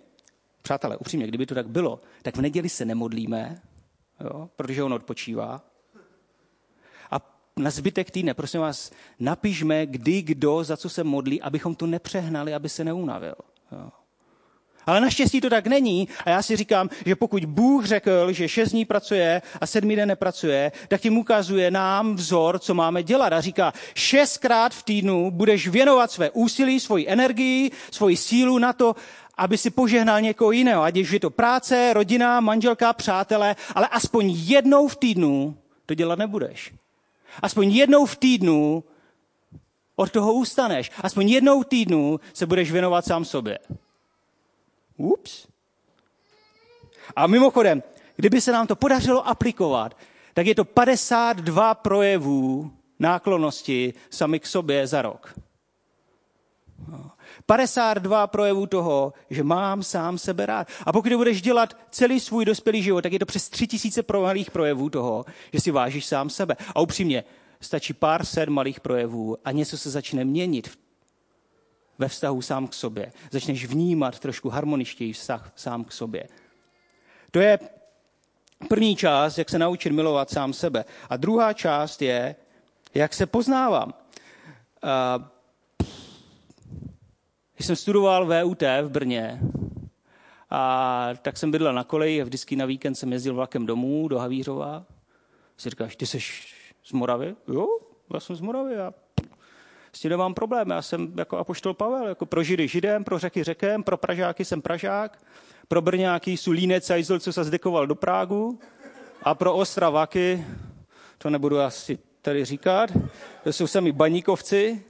přátelé, 0.61 0.97
upřímně, 0.97 1.27
kdyby 1.27 1.45
to 1.45 1.55
tak 1.55 1.67
bylo, 1.67 2.01
tak 2.21 2.37
v 2.37 2.41
neděli 2.41 2.69
se 2.69 2.85
nemodlíme, 2.85 3.61
jo, 4.23 4.49
protože 4.55 4.83
on 4.83 4.93
odpočívá. 4.93 5.61
A 7.11 7.39
na 7.57 7.69
zbytek 7.69 8.11
týdne, 8.11 8.33
prosím 8.33 8.61
vás, 8.61 8.91
napišme, 9.19 9.85
kdy, 9.85 10.21
kdo, 10.21 10.63
za 10.63 10.77
co 10.77 10.89
se 10.89 11.03
modlí, 11.03 11.41
abychom 11.41 11.75
to 11.75 11.87
nepřehnali, 11.87 12.53
aby 12.53 12.69
se 12.69 12.83
neunavil. 12.83 13.35
Jo. 13.71 13.89
Ale 14.85 15.01
naštěstí 15.01 15.41
to 15.41 15.49
tak 15.49 15.67
není 15.67 16.07
a 16.25 16.29
já 16.29 16.41
si 16.41 16.55
říkám, 16.55 16.89
že 17.05 17.15
pokud 17.15 17.45
Bůh 17.45 17.85
řekl, 17.85 18.31
že 18.31 18.49
šest 18.49 18.71
dní 18.71 18.85
pracuje 18.85 19.41
a 19.61 19.67
sedmý 19.67 19.95
den 19.95 20.07
nepracuje, 20.07 20.71
tak 20.87 21.01
tím 21.01 21.17
ukazuje 21.17 21.71
nám 21.71 22.15
vzor, 22.15 22.59
co 22.59 22.73
máme 22.73 23.03
dělat. 23.03 23.33
A 23.33 23.41
říká, 23.41 23.73
šestkrát 23.95 24.73
v 24.73 24.83
týdnu 24.83 25.31
budeš 25.31 25.67
věnovat 25.67 26.11
své 26.11 26.29
úsilí, 26.29 26.79
svoji 26.79 27.07
energii, 27.07 27.71
svoji 27.91 28.17
sílu 28.17 28.57
na 28.57 28.73
to, 28.73 28.95
aby 29.37 29.57
si 29.57 29.69
požehnal 29.69 30.21
někoho 30.21 30.51
jiného, 30.51 30.83
ať 30.83 30.95
je 30.95 31.19
to 31.19 31.29
práce, 31.29 31.93
rodina, 31.93 32.39
manželka, 32.39 32.93
přátelé, 32.93 33.55
ale 33.75 33.87
aspoň 33.87 34.29
jednou 34.29 34.87
v 34.87 34.95
týdnu 34.95 35.57
to 35.85 35.93
dělat 35.93 36.19
nebudeš. 36.19 36.73
Aspoň 37.41 37.71
jednou 37.71 38.05
v 38.05 38.15
týdnu 38.15 38.83
od 39.95 40.11
toho 40.11 40.33
ustaneš. 40.33 40.91
Aspoň 41.01 41.29
jednou 41.29 41.61
v 41.61 41.65
týdnu 41.65 42.19
se 42.33 42.45
budeš 42.45 42.71
věnovat 42.71 43.05
sám 43.05 43.25
sobě. 43.25 43.59
Ups. 44.97 45.47
A 47.15 47.27
mimochodem, 47.27 47.83
kdyby 48.15 48.41
se 48.41 48.51
nám 48.51 48.67
to 48.67 48.75
podařilo 48.75 49.27
aplikovat, 49.27 49.97
tak 50.33 50.47
je 50.47 50.55
to 50.55 50.65
52 50.65 51.73
projevů 51.73 52.71
náklonosti 52.99 53.93
sami 54.09 54.39
k 54.39 54.47
sobě 54.47 54.87
za 54.87 55.01
rok. 55.01 55.33
52 57.45 58.27
projevů 58.27 58.65
toho, 58.65 59.13
že 59.29 59.43
mám 59.43 59.83
sám 59.83 60.17
sebe 60.17 60.45
rád. 60.45 60.67
A 60.85 60.93
pokud 60.93 61.13
budeš 61.13 61.41
dělat 61.41 61.77
celý 61.91 62.19
svůj 62.19 62.45
dospělý 62.45 62.83
život, 62.83 63.01
tak 63.01 63.13
je 63.13 63.19
to 63.19 63.25
přes 63.25 63.49
3000 63.49 64.03
malých 64.21 64.51
projevů 64.51 64.89
toho, 64.89 65.25
že 65.53 65.59
si 65.59 65.71
vážíš 65.71 66.05
sám 66.05 66.29
sebe. 66.29 66.55
A 66.75 66.79
upřímně, 66.79 67.23
stačí 67.61 67.93
pár 67.93 68.25
set 68.25 68.49
malých 68.49 68.79
projevů 68.79 69.37
a 69.45 69.51
něco 69.51 69.77
se 69.77 69.89
začne 69.89 70.25
měnit 70.25 70.67
v 70.67 70.77
ve 71.97 72.07
vztahu 72.07 72.41
sám 72.41 72.67
k 72.67 72.73
sobě. 72.73 73.11
Začneš 73.31 73.65
vnímat 73.65 74.19
trošku 74.19 74.49
harmoničtěji 74.49 75.13
vztah 75.13 75.51
sám 75.55 75.83
k 75.83 75.91
sobě. 75.91 76.27
To 77.31 77.39
je 77.39 77.59
první 78.69 78.95
část, 78.95 79.37
jak 79.37 79.49
se 79.49 79.59
naučit 79.59 79.91
milovat 79.91 80.29
sám 80.29 80.53
sebe. 80.53 80.85
A 81.09 81.17
druhá 81.17 81.53
část 81.53 82.01
je, 82.01 82.35
jak 82.93 83.13
se 83.13 83.25
poznávám. 83.25 83.93
Když 87.55 87.67
jsem 87.67 87.75
studoval 87.75 88.25
VUT 88.25 88.61
v 88.61 88.89
Brně, 88.89 89.41
a 90.49 91.09
tak 91.21 91.37
jsem 91.37 91.51
bydlel 91.51 91.73
na 91.73 91.83
koleji 91.83 92.21
a 92.21 92.25
vždycky 92.25 92.55
na 92.55 92.65
víkend 92.65 92.95
jsem 92.95 93.13
jezdil 93.13 93.33
vlakem 93.33 93.65
domů 93.65 94.07
do 94.07 94.19
Havířova. 94.19 94.85
Si 95.57 95.69
říkáš, 95.69 95.95
ty 95.95 96.05
jsi 96.05 96.19
z 96.83 96.91
Moravy? 96.91 97.35
Jo, 97.47 97.67
já 98.13 98.19
jsem 98.19 98.35
z 98.35 98.41
Moravy. 98.41 98.77
A 98.77 98.93
s 99.95 99.99
tím 99.99 100.09
nemám 100.09 100.33
problém. 100.33 100.69
Já 100.69 100.81
jsem 100.81 101.13
jako 101.17 101.37
apoštol 101.37 101.73
Pavel, 101.73 102.07
jako 102.07 102.25
pro 102.25 102.43
Židy 102.43 102.67
Židem, 102.67 103.03
pro 103.03 103.19
řeky 103.19 103.43
řekem, 103.43 103.83
pro 103.83 103.97
Pražáky 103.97 104.45
jsem 104.45 104.61
Pražák, 104.61 105.19
pro 105.67 105.81
Brňáky 105.81 106.31
jsou 106.31 106.51
Línec 106.51 106.89
a 106.89 106.95
Izl, 106.95 107.19
co 107.19 107.33
se 107.33 107.43
zdekoval 107.43 107.87
do 107.87 107.95
Prágu 107.95 108.59
a 109.23 109.35
pro 109.35 109.53
Ostravaky, 109.53 110.45
to 111.17 111.29
nebudu 111.29 111.59
asi 111.59 111.97
tady 112.21 112.45
říkat, 112.45 112.89
to 113.43 113.53
jsou 113.53 113.67
sami 113.67 113.91
baníkovci, 113.91 114.83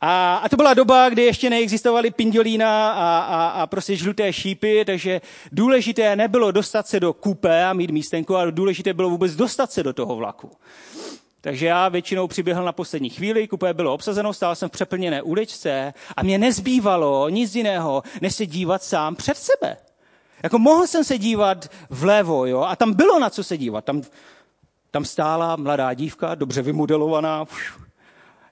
a, 0.00 0.36
a 0.36 0.48
to 0.48 0.56
byla 0.56 0.74
doba, 0.74 1.08
kdy 1.08 1.22
ještě 1.22 1.50
neexistovaly 1.50 2.10
pindolína 2.10 2.92
a, 2.92 3.18
a, 3.18 3.48
a 3.48 3.66
prostě 3.66 3.96
žluté 3.96 4.32
šípy, 4.32 4.84
takže 4.84 5.20
důležité 5.52 6.16
nebylo 6.16 6.50
dostat 6.50 6.86
se 6.86 7.00
do 7.00 7.12
kupé 7.12 7.64
a 7.64 7.72
mít 7.72 7.90
místenku, 7.90 8.36
ale 8.36 8.52
důležité 8.52 8.94
bylo 8.94 9.10
vůbec 9.10 9.36
dostat 9.36 9.72
se 9.72 9.82
do 9.82 9.92
toho 9.92 10.16
vlaku. 10.16 10.50
Takže 11.40 11.66
já 11.66 11.88
většinou 11.88 12.26
přiběhl 12.26 12.64
na 12.64 12.72
poslední 12.72 13.10
chvíli, 13.10 13.48
kupé 13.48 13.74
bylo 13.74 13.94
obsazeno, 13.94 14.32
stál 14.32 14.54
jsem 14.54 14.68
v 14.68 14.72
přeplněné 14.72 15.22
uličce 15.22 15.94
a 16.16 16.22
mě 16.22 16.38
nezbývalo 16.38 17.28
nic 17.28 17.54
jiného, 17.54 18.02
než 18.20 18.34
se 18.34 18.46
dívat 18.46 18.82
sám 18.82 19.16
před 19.16 19.36
sebe. 19.36 19.76
Jako 20.42 20.58
mohl 20.58 20.86
jsem 20.86 21.04
se 21.04 21.18
dívat 21.18 21.70
vlevo, 21.90 22.46
jo, 22.46 22.60
a 22.60 22.76
tam 22.76 22.94
bylo 22.94 23.18
na 23.18 23.30
co 23.30 23.44
se 23.44 23.58
dívat. 23.58 23.84
Tam, 23.84 24.02
tam 24.90 25.04
stála 25.04 25.56
mladá 25.56 25.94
dívka, 25.94 26.34
dobře 26.34 26.62
vymodelovaná, 26.62 27.44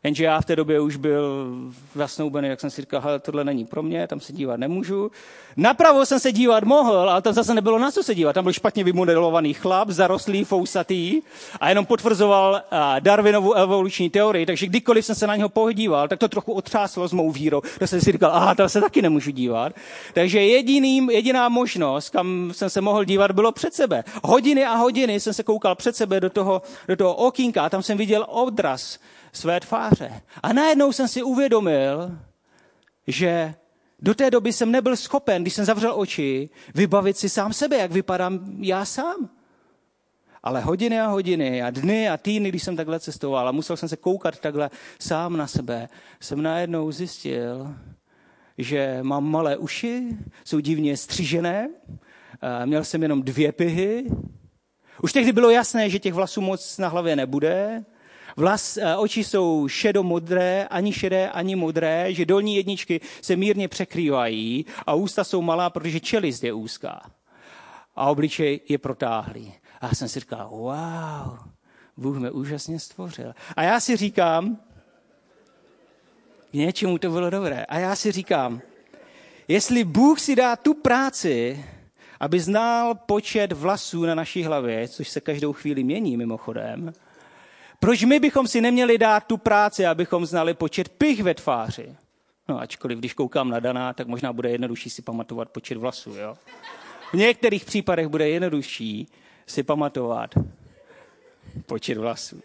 Jenže 0.07 0.25
já 0.25 0.41
v 0.41 0.45
té 0.45 0.57
době 0.57 0.81
už 0.81 0.97
byl 0.97 1.47
jasnoubený, 1.97 2.49
jak 2.49 2.61
jsem 2.61 2.71
si 2.71 2.81
říkal, 2.81 3.01
hele, 3.01 3.19
tohle 3.19 3.45
není 3.45 3.65
pro 3.65 3.83
mě, 3.83 4.07
tam 4.07 4.21
se 4.21 4.33
dívat 4.33 4.57
nemůžu. 4.61 5.11
Napravo 5.57 6.07
jsem 6.07 6.21
se 6.21 6.33
dívat 6.33 6.65
mohl, 6.65 7.11
ale 7.11 7.23
tam 7.23 7.33
zase 7.33 7.55
nebylo 7.55 7.79
na 7.79 7.91
co 7.91 8.03
se 8.03 8.15
dívat. 8.15 8.33
Tam 8.33 8.45
byl 8.45 8.53
špatně 8.53 8.85
vymodelovaný 8.85 9.55
chlap, 9.55 9.91
zarostlý, 9.91 10.45
fousatý 10.45 11.21
a 11.61 11.69
jenom 11.69 11.87
potvrzoval 11.87 12.63
Darwinovu 13.01 13.53
evoluční 13.53 14.11
teorii, 14.11 14.47
takže 14.47 14.67
kdykoliv 14.67 15.05
jsem 15.05 15.15
se 15.15 15.27
na 15.27 15.37
něho 15.37 15.49
podíval, 15.49 16.09
tak 16.09 16.19
to 16.19 16.29
trochu 16.29 16.53
otřáslo 16.53 17.09
s 17.09 17.13
mou 17.13 17.31
vírou. 17.31 17.61
Tak 17.79 17.89
jsem 17.89 18.01
si 18.01 18.13
říkal, 18.13 18.31
aha, 18.35 18.55
tam 18.55 18.69
se 18.69 18.81
taky 18.81 19.03
nemůžu 19.03 19.31
dívat. 19.31 19.73
Takže 20.15 20.43
jediným, 20.43 21.11
jediná 21.11 21.49
možnost, 21.49 22.11
kam 22.11 22.51
jsem 22.53 22.71
se 22.71 22.81
mohl 22.81 23.05
dívat, 23.05 23.31
bylo 23.31 23.53
před 23.53 23.75
sebe. 23.75 24.05
Hodiny 24.25 24.65
a 24.65 24.75
hodiny 24.75 25.21
jsem 25.21 25.35
se 25.35 25.43
koukal 25.43 25.75
před 25.75 25.97
sebe 25.97 26.21
do 26.21 26.31
toho, 26.31 26.63
do 26.89 26.97
toho 26.97 27.15
okýnka 27.15 27.63
a 27.63 27.69
tam 27.69 27.83
jsem 27.83 27.99
viděl 27.99 28.27
odraz 28.29 28.99
své 29.37 29.61
tváře. 29.61 30.23
A 30.43 30.53
najednou 30.53 30.93
jsem 30.93 31.09
si 31.09 31.23
uvědomil, 31.23 32.19
že 33.07 33.55
do 33.99 34.15
té 34.15 34.31
doby 34.31 34.53
jsem 34.53 34.71
nebyl 34.71 34.97
schopen, 34.97 35.43
když 35.43 35.55
jsem 35.55 35.65
zavřel 35.65 36.01
oči, 36.01 36.51
vybavit 36.75 37.17
si 37.17 37.29
sám 37.29 37.53
sebe, 37.53 37.77
jak 37.77 37.93
vypadám 37.93 38.57
já 38.59 38.85
sám. 38.85 39.31
Ale 40.43 40.61
hodiny 40.61 41.01
a 41.01 41.07
hodiny 41.07 41.63
a 41.63 41.71
dny 41.71 42.09
a 42.09 42.17
týdny, 42.17 42.49
když 42.49 42.63
jsem 42.63 42.77
takhle 42.77 43.01
cestoval 43.01 43.49
a 43.49 43.53
musel 43.53 43.77
jsem 43.77 43.89
se 43.89 43.97
koukat 43.97 44.41
takhle 44.41 44.71
sám 45.01 45.37
na 45.37 45.47
sebe, 45.47 45.89
jsem 46.21 46.43
najednou 46.43 46.93
zjistil, 46.93 47.75
že 48.59 48.99
mám 49.03 49.31
malé 49.31 49.57
uši, 49.57 50.17
jsou 50.45 50.61
divně 50.61 50.97
střížené, 50.97 51.69
měl 52.65 52.85
jsem 52.85 53.03
jenom 53.03 53.23
dvě 53.23 53.53
pihy. 53.53 54.07
Už 55.03 55.13
tehdy 55.13 55.33
bylo 55.33 55.51
jasné, 55.51 55.91
že 55.91 55.99
těch 55.99 56.15
vlasů 56.15 56.41
moc 56.41 56.79
na 56.79 56.89
hlavě 56.89 57.17
nebude, 57.17 57.85
Vlas, 58.37 58.77
eh, 58.77 58.97
oči 58.97 59.25
jsou 59.25 59.69
šedomodré, 59.69 60.67
ani 60.71 60.93
šedé, 60.93 61.31
ani 61.31 61.57
modré, 61.57 62.15
že 62.15 62.27
dolní 62.27 62.57
jedničky 62.57 63.01
se 63.23 63.37
mírně 63.37 63.69
překrývají 63.69 64.67
a 64.87 64.95
ústa 64.95 65.25
jsou 65.25 65.43
malá, 65.43 65.71
protože 65.71 66.01
čelist 66.01 66.45
je 66.45 66.53
úzká. 66.53 67.11
A 67.97 68.11
obličej 68.11 68.61
je 68.69 68.79
protáhlý. 68.79 69.55
A 69.81 69.87
já 69.87 69.95
jsem 69.95 70.09
si 70.09 70.21
říkal, 70.21 70.49
wow, 70.51 71.39
Bůh 71.97 72.19
mě 72.19 72.31
úžasně 72.31 72.81
stvořil. 72.81 73.35
A 73.57 73.63
já 73.63 73.81
si 73.81 73.97
říkám, 73.97 74.57
k 76.51 76.55
něčemu 76.55 76.99
to 76.99 77.11
bylo 77.11 77.31
dobré. 77.31 77.65
A 77.65 77.79
já 77.79 77.97
si 77.97 78.13
říkám, 78.13 78.61
jestli 79.49 79.85
Bůh 79.85 80.21
si 80.21 80.37
dá 80.37 80.57
tu 80.57 80.75
práci, 80.75 81.65
aby 82.21 82.41
znal 82.41 82.95
počet 82.95 83.53
vlasů 83.53 84.05
na 84.05 84.15
naší 84.15 84.45
hlavě, 84.45 84.89
což 84.89 85.09
se 85.09 85.21
každou 85.21 85.53
chvíli 85.53 85.85
mění 85.85 86.17
mimochodem, 86.17 86.93
proč 87.81 88.05
my 88.05 88.21
bychom 88.21 88.49
si 88.49 88.61
neměli 88.61 88.99
dát 88.99 89.25
tu 89.25 89.37
práci, 89.37 89.87
abychom 89.87 90.27
znali 90.27 90.55
počet 90.55 90.89
pich 90.89 91.23
ve 91.23 91.35
tváři? 91.35 91.97
No 92.49 92.61
ačkoliv, 92.61 92.99
když 92.99 93.15
koukám 93.15 93.51
na 93.51 93.61
Daná, 93.61 93.93
tak 93.93 94.07
možná 94.07 94.33
bude 94.33 94.51
jednodušší 94.51 94.91
si 94.91 95.03
pamatovat 95.03 95.49
počet 95.49 95.79
vlasů, 95.79 96.11
jo? 96.11 96.37
V 97.13 97.15
některých 97.15 97.65
případech 97.65 98.09
bude 98.09 98.29
jednodušší 98.29 99.09
si 99.47 99.63
pamatovat 99.63 100.31
počet 101.67 101.99
vlasů. 101.99 102.43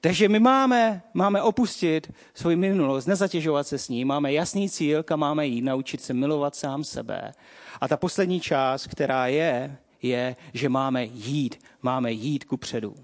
Takže 0.00 0.28
my 0.28 0.38
máme, 0.38 1.02
máme 1.14 1.42
opustit 1.42 2.12
svou 2.34 2.56
minulost, 2.56 3.06
nezatěžovat 3.06 3.66
se 3.66 3.78
s 3.78 3.88
ní, 3.88 4.04
máme 4.04 4.32
jasný 4.32 4.70
cíl, 4.70 5.02
kam 5.02 5.20
máme 5.20 5.46
jít, 5.46 5.62
naučit 5.62 6.00
se 6.00 6.14
milovat 6.14 6.56
sám 6.56 6.84
sebe. 6.84 7.32
A 7.80 7.88
ta 7.88 7.96
poslední 7.96 8.40
část, 8.40 8.86
která 8.86 9.26
je, 9.26 9.76
je, 10.02 10.36
že 10.54 10.68
máme 10.68 11.04
jít, 11.04 11.58
máme 11.82 12.12
jít 12.12 12.44
ku 12.44 12.56
předu. 12.56 12.94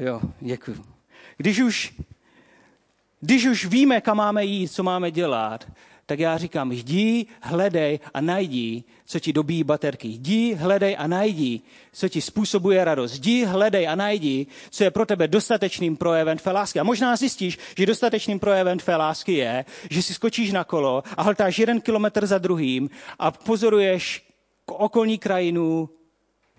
Jo, 0.00 0.20
děkuji. 0.40 0.76
Když 1.36 1.60
už 1.60 1.94
když 3.20 3.46
už 3.46 3.66
víme, 3.66 4.00
kam 4.00 4.16
máme 4.16 4.44
jít, 4.44 4.68
co 4.68 4.82
máme 4.82 5.10
dělat, 5.10 5.66
tak 6.06 6.18
já 6.18 6.38
říkám, 6.38 6.72
jdi, 6.72 7.26
hledej 7.40 8.00
a 8.14 8.20
najdi, 8.20 8.84
co 9.04 9.20
ti 9.20 9.32
dobíjí 9.32 9.64
baterky. 9.64 10.08
Jdi, 10.08 10.54
hledej 10.54 10.96
a 10.98 11.06
najdi, 11.06 11.60
co 11.92 12.08
ti 12.08 12.20
způsobuje 12.20 12.84
radost. 12.84 13.12
Jdi, 13.12 13.44
hledej 13.44 13.88
a 13.88 13.94
najdi, 13.94 14.46
co 14.70 14.84
je 14.84 14.90
pro 14.90 15.06
tebe 15.06 15.28
dostatečným 15.28 15.96
projevem 15.96 16.38
tvé 16.38 16.52
lásky. 16.52 16.80
A 16.80 16.82
možná 16.82 17.16
zjistíš, 17.16 17.58
že 17.78 17.86
dostatečným 17.86 18.38
projevem 18.38 18.78
tvé 18.78 18.96
lásky 18.96 19.32
je, 19.32 19.64
že 19.90 20.02
si 20.02 20.14
skočíš 20.14 20.52
na 20.52 20.64
kolo 20.64 21.02
a 21.16 21.22
hltáš 21.22 21.58
jeden 21.58 21.80
kilometr 21.80 22.26
za 22.26 22.38
druhým 22.38 22.90
a 23.18 23.30
pozoruješ 23.30 24.26
okolní 24.66 25.18
krajinu, 25.18 25.88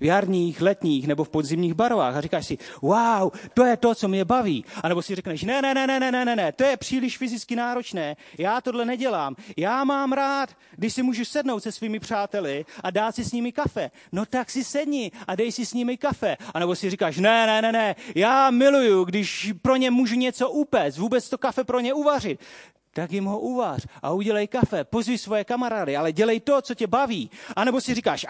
v 0.01 0.03
jarních, 0.03 0.61
letních 0.61 1.07
nebo 1.07 1.23
v 1.23 1.29
podzimních 1.29 1.73
barvách 1.73 2.15
a 2.15 2.21
říkáš 2.21 2.47
si, 2.47 2.57
wow, 2.81 3.29
to 3.53 3.65
je 3.65 3.77
to, 3.77 3.95
co 3.95 4.07
mě 4.07 4.25
baví. 4.25 4.65
A 4.83 4.87
nebo 4.87 5.01
si 5.01 5.15
řekneš, 5.15 5.43
ne, 5.43 5.61
ne, 5.61 5.73
ne, 5.73 5.87
ne, 5.87 5.99
ne, 5.99 6.25
ne, 6.25 6.35
ne, 6.35 6.51
to 6.51 6.63
je 6.63 6.77
příliš 6.77 7.17
fyzicky 7.17 7.55
náročné, 7.55 8.15
já 8.37 8.61
tohle 8.61 8.85
nedělám. 8.85 9.35
Já 9.57 9.83
mám 9.83 10.13
rád, 10.13 10.49
když 10.75 10.93
si 10.93 11.03
můžu 11.03 11.25
sednout 11.25 11.63
se 11.63 11.71
svými 11.71 11.99
přáteli 11.99 12.65
a 12.83 12.91
dát 12.91 13.15
si 13.15 13.23
s 13.23 13.31
nimi 13.31 13.51
kafe. 13.51 13.91
No 14.11 14.25
tak 14.25 14.49
si 14.49 14.63
sedni 14.63 15.11
a 15.27 15.35
dej 15.35 15.51
si 15.51 15.65
s 15.65 15.73
nimi 15.73 15.97
kafe. 15.97 16.37
A 16.53 16.59
nebo 16.59 16.75
si 16.75 16.89
říkáš, 16.89 17.17
ne, 17.17 17.47
ne, 17.47 17.61
ne, 17.61 17.71
ne, 17.71 17.95
já 18.15 18.51
miluju, 18.51 19.03
když 19.03 19.53
pro 19.61 19.75
ně 19.75 19.91
můžu 19.91 20.15
něco 20.15 20.49
upéct, 20.49 20.97
vůbec 20.97 21.29
to 21.29 21.37
kafe 21.37 21.63
pro 21.63 21.79
ně 21.79 21.93
uvařit 21.93 22.39
tak 22.93 23.11
jim 23.11 23.25
ho 23.25 23.39
uvař 23.39 23.85
a 24.01 24.11
udělej 24.11 24.47
kafe, 24.47 24.83
pozvi 24.83 25.17
svoje 25.17 25.43
kamarády, 25.43 25.97
ale 25.97 26.11
dělej 26.11 26.39
to, 26.39 26.61
co 26.61 26.75
tě 26.75 26.87
baví. 26.87 27.31
A 27.55 27.65
nebo 27.65 27.81
si 27.81 27.93
říkáš, 27.93 28.25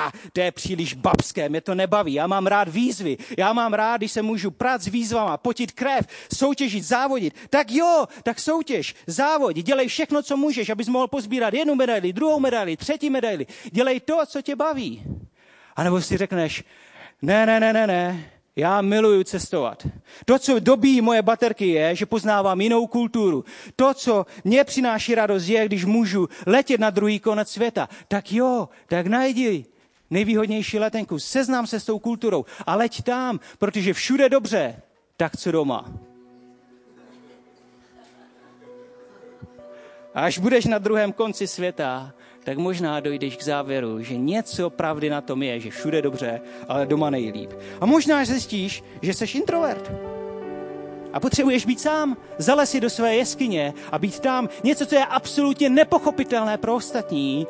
a 0.00 0.12
to 0.32 0.40
je 0.40 0.52
příliš 0.52 0.94
babské, 0.94 1.48
mě 1.48 1.60
to 1.60 1.74
nebaví, 1.74 2.14
já 2.14 2.26
mám 2.26 2.46
rád 2.46 2.68
výzvy, 2.68 3.16
já 3.38 3.52
mám 3.52 3.74
rád, 3.74 3.96
když 3.96 4.12
se 4.12 4.22
můžu 4.22 4.50
prát 4.50 4.82
s 4.82 4.86
výzvama, 4.86 5.36
potit 5.36 5.72
krev, 5.72 6.06
soutěžit, 6.34 6.84
závodit. 6.84 7.34
Tak 7.50 7.70
jo, 7.70 8.06
tak 8.22 8.40
soutěž, 8.40 8.94
závod, 9.06 9.56
dělej 9.56 9.88
všechno, 9.88 10.22
co 10.22 10.36
můžeš, 10.36 10.68
abys 10.68 10.88
mohl 10.88 11.08
pozbírat 11.08 11.54
jednu 11.54 11.74
medaili, 11.74 12.12
druhou 12.12 12.40
medaili, 12.40 12.76
třetí 12.76 13.10
medaili. 13.10 13.46
Dělej 13.72 14.00
to, 14.00 14.26
co 14.26 14.42
tě 14.42 14.56
baví. 14.56 15.02
A 15.76 15.84
nebo 15.84 16.00
si 16.00 16.16
řekneš, 16.16 16.64
ne, 17.22 17.46
ne, 17.46 17.60
ne, 17.60 17.72
ne, 17.72 17.86
ne, 17.86 18.30
já 18.56 18.80
miluju 18.80 19.24
cestovat. 19.24 19.86
To, 20.24 20.38
co 20.38 20.58
dobí 20.58 21.00
moje 21.00 21.22
baterky, 21.22 21.68
je, 21.68 21.96
že 21.96 22.06
poznávám 22.06 22.60
jinou 22.60 22.86
kulturu. 22.86 23.44
To, 23.76 23.94
co 23.94 24.26
mě 24.44 24.64
přináší 24.64 25.14
radost, 25.14 25.48
je, 25.48 25.66
když 25.66 25.84
můžu 25.84 26.28
letět 26.46 26.80
na 26.80 26.90
druhý 26.90 27.20
konec 27.20 27.50
světa. 27.50 27.88
Tak 28.08 28.32
jo, 28.32 28.68
tak 28.86 29.06
najdi 29.06 29.64
nejvýhodnější 30.10 30.78
letenku, 30.78 31.18
seznám 31.18 31.66
se 31.66 31.80
s 31.80 31.84
tou 31.84 31.98
kulturou 31.98 32.44
a 32.66 32.76
leď 32.76 33.02
tam, 33.02 33.40
protože 33.58 33.92
všude 33.92 34.28
dobře, 34.28 34.82
tak 35.16 35.36
co 35.36 35.52
doma. 35.52 35.84
A 40.14 40.20
až 40.20 40.38
budeš 40.38 40.64
na 40.64 40.78
druhém 40.78 41.12
konci 41.12 41.46
světa, 41.46 42.12
tak 42.44 42.58
možná 42.58 43.00
dojdeš 43.00 43.36
k 43.36 43.42
závěru, 43.42 44.02
že 44.02 44.16
něco 44.16 44.70
pravdy 44.70 45.10
na 45.10 45.20
tom 45.20 45.42
je, 45.42 45.60
že 45.60 45.70
všude 45.70 46.02
dobře, 46.02 46.40
ale 46.68 46.86
doma 46.86 47.10
nejlíp. 47.10 47.50
A 47.80 47.86
možná 47.86 48.24
zjistíš, 48.24 48.84
že 49.02 49.14
jsi 49.14 49.38
introvert. 49.38 49.92
A 51.12 51.20
potřebuješ 51.20 51.66
být 51.66 51.80
sám, 51.80 52.16
zalez 52.38 52.70
si 52.70 52.80
do 52.80 52.90
své 52.90 53.14
jeskyně 53.14 53.74
a 53.92 53.98
být 53.98 54.20
tam. 54.20 54.48
Něco, 54.64 54.86
co 54.86 54.94
je 54.94 55.06
absolutně 55.06 55.70
nepochopitelné 55.70 56.58
pro 56.58 56.74
ostatní, 56.74 57.46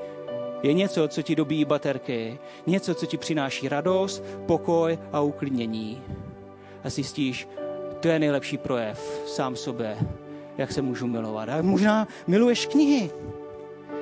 je 0.63 0.73
něco, 0.73 1.09
co 1.09 1.23
ti 1.23 1.37
dobíjí 1.37 1.65
baterky, 1.65 2.39
něco, 2.67 2.95
co 2.95 3.07
ti 3.07 3.17
přináší 3.17 3.69
radost, 3.69 4.23
pokoj 4.47 4.99
a 5.13 5.21
uklidnění. 5.21 6.03
A 6.85 6.91
zjistíš, 6.91 7.49
to 8.01 8.09
je 8.09 8.19
nejlepší 8.19 8.59
projev 8.59 9.23
sám 9.27 9.57
sobě, 9.57 9.97
jak 10.59 10.73
se 10.73 10.83
můžu 10.83 11.07
milovat. 11.07 11.49
A 11.49 11.63
možná 11.63 12.09
miluješ 12.27 12.67
knihy, 12.67 13.11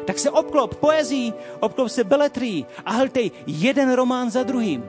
tak 0.05 0.19
se 0.19 0.31
obklop 0.31 0.75
poezí, 0.75 1.35
obklop 1.61 1.89
se 1.89 2.05
beletrí 2.05 2.67
a 2.85 2.93
hltej 2.93 3.31
jeden 3.47 3.93
román 3.93 4.31
za 4.31 4.43
druhým. 4.43 4.85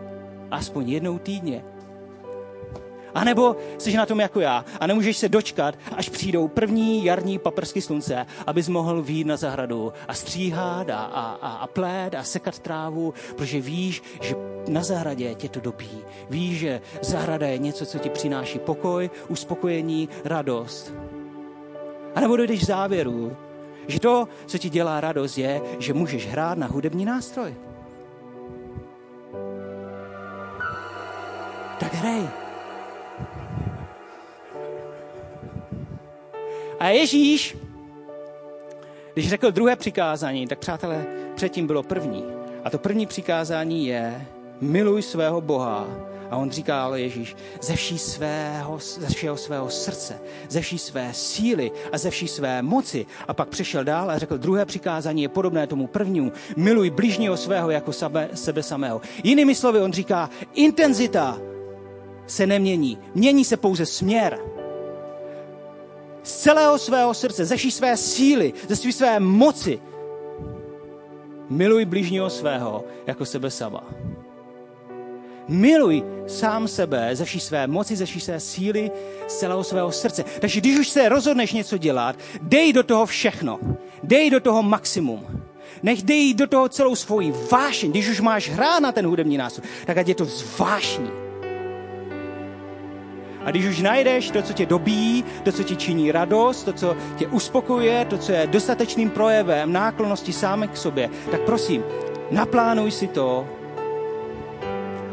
Aspoň 0.51 0.89
jednou 0.89 1.19
týdně. 1.19 1.65
A 3.13 3.23
nebo 3.23 3.55
jsi 3.77 3.97
na 3.97 4.05
tom 4.05 4.19
jako 4.19 4.39
já 4.39 4.65
a 4.79 4.87
nemůžeš 4.87 5.17
se 5.17 5.29
dočkat, 5.29 5.75
až 5.95 6.09
přijdou 6.09 6.47
první 6.47 7.05
jarní 7.05 7.39
paprsky 7.39 7.81
slunce, 7.81 8.25
abys 8.47 8.67
mohl 8.67 9.01
výjít 9.01 9.27
na 9.27 9.37
zahradu 9.37 9.93
a 10.07 10.13
stříhat 10.13 10.89
a, 10.89 10.97
a, 10.97 11.37
a, 11.41 11.49
a 11.55 11.67
plét 11.67 12.15
a 12.15 12.23
sekat 12.23 12.59
trávu, 12.59 13.13
protože 13.35 13.61
víš, 13.61 14.03
že 14.21 14.35
na 14.67 14.83
zahradě 14.83 15.35
tě 15.35 15.49
to 15.49 15.59
dobí. 15.59 15.97
Víš, 16.29 16.59
že 16.59 16.81
zahrada 17.01 17.47
je 17.47 17.57
něco, 17.57 17.85
co 17.85 17.99
ti 17.99 18.09
přináší 18.09 18.59
pokoj, 18.59 19.09
uspokojení, 19.27 20.09
radost. 20.25 20.93
A 22.15 22.19
nebo 22.19 22.37
dojdeš 22.37 22.59
k 22.59 22.65
závěru, 22.65 23.37
že 23.87 23.99
to, 23.99 24.27
co 24.45 24.57
ti 24.57 24.69
dělá 24.69 25.01
radost, 25.01 25.37
je, 25.37 25.61
že 25.79 25.93
můžeš 25.93 26.27
hrát 26.27 26.57
na 26.57 26.67
hudební 26.67 27.05
nástroj. 27.05 27.55
Tak 31.79 31.93
hrej. 31.93 32.38
A 36.79 36.87
Ježíš, 36.87 37.57
když 39.13 39.29
řekl 39.29 39.51
druhé 39.51 39.75
přikázání, 39.75 40.47
tak 40.47 40.59
přátelé, 40.59 41.05
předtím 41.35 41.67
bylo 41.67 41.83
první. 41.83 42.23
A 42.63 42.69
to 42.69 42.77
první 42.77 43.05
přikázání 43.05 43.87
je 43.87 44.27
miluj 44.61 45.01
svého 45.01 45.41
Boha 45.41 45.87
a 46.29 46.37
on 46.37 46.51
říká, 46.51 46.83
ale 46.83 47.01
Ježíš, 47.01 47.35
ze, 47.61 47.75
vší 47.75 47.97
svého, 47.97 48.79
ze 48.79 49.07
všeho 49.07 49.37
svého 49.37 49.69
srdce, 49.69 50.19
ze 50.49 50.61
vší 50.61 50.77
své 50.77 51.13
síly 51.13 51.71
a 51.91 51.97
ze 51.97 52.09
vší 52.09 52.27
své 52.27 52.61
moci. 52.61 53.05
A 53.27 53.33
pak 53.33 53.49
přešel 53.49 53.83
dál 53.83 54.11
a 54.11 54.17
řekl, 54.17 54.37
druhé 54.37 54.65
přikázání 54.65 55.21
je 55.21 55.29
podobné 55.29 55.67
tomu 55.67 55.87
prvnímu. 55.87 56.31
Miluj 56.55 56.89
bližního 56.89 57.37
svého 57.37 57.69
jako 57.69 57.93
sebe, 57.93 58.29
sebe 58.33 58.63
samého. 58.63 59.01
Jinými 59.23 59.55
slovy, 59.55 59.79
on 59.79 59.93
říká, 59.93 60.29
intenzita 60.53 61.39
se 62.27 62.47
nemění. 62.47 62.97
Mění 63.15 63.45
se 63.45 63.57
pouze 63.57 63.85
směr. 63.85 64.39
Z 66.23 66.33
celého 66.33 66.77
svého 66.77 67.13
srdce, 67.13 67.45
ze 67.45 67.55
vší 67.55 67.71
své 67.71 67.97
síly, 67.97 68.53
ze 68.67 68.75
své 68.75 68.91
své 68.91 69.19
moci. 69.19 69.79
Miluj 71.49 71.85
bližního 71.85 72.29
svého 72.29 72.83
jako 73.07 73.25
sebe 73.25 73.51
sama. 73.51 73.83
Miluj 75.47 76.03
sám 76.27 76.67
sebe 76.67 77.09
ze 77.15 77.25
vší 77.25 77.39
své 77.39 77.67
moci, 77.67 77.95
ze 77.95 78.05
vší 78.05 78.19
své 78.19 78.39
síly, 78.39 78.91
z 79.27 79.35
celého 79.35 79.63
svého 79.63 79.91
srdce. 79.91 80.23
Takže 80.39 80.59
když 80.59 80.79
už 80.79 80.89
se 80.89 81.09
rozhodneš 81.09 81.53
něco 81.53 81.77
dělat, 81.77 82.15
dej 82.41 82.73
do 82.73 82.83
toho 82.83 83.05
všechno. 83.05 83.59
Dej 84.03 84.29
do 84.29 84.39
toho 84.39 84.63
maximum. 84.63 85.25
Nech 85.83 86.03
dej 86.03 86.33
do 86.33 86.47
toho 86.47 86.69
celou 86.69 86.95
svoji 86.95 87.33
vášeň. 87.51 87.91
Když 87.91 88.09
už 88.09 88.21
máš 88.21 88.49
hrát 88.49 88.79
na 88.79 88.91
ten 88.91 89.05
hudební 89.07 89.37
nástroj, 89.37 89.67
tak 89.85 89.97
ať 89.97 90.07
je 90.07 90.15
to 90.15 90.25
zvášní. 90.25 91.28
A 93.45 93.51
když 93.51 93.65
už 93.65 93.81
najdeš 93.81 94.31
to, 94.31 94.41
co 94.41 94.53
tě 94.53 94.65
dobíjí, 94.65 95.23
to, 95.43 95.51
co 95.51 95.63
ti 95.63 95.75
činí 95.75 96.11
radost, 96.11 96.63
to, 96.63 96.73
co 96.73 96.95
tě 97.15 97.27
uspokojuje, 97.27 98.05
to, 98.05 98.17
co 98.17 98.31
je 98.31 98.47
dostatečným 98.47 99.09
projevem 99.09 99.73
náklonosti 99.73 100.33
sám 100.33 100.67
k 100.67 100.77
sobě, 100.77 101.09
tak 101.31 101.41
prosím, 101.41 101.83
naplánuj 102.31 102.91
si 102.91 103.07
to 103.07 103.47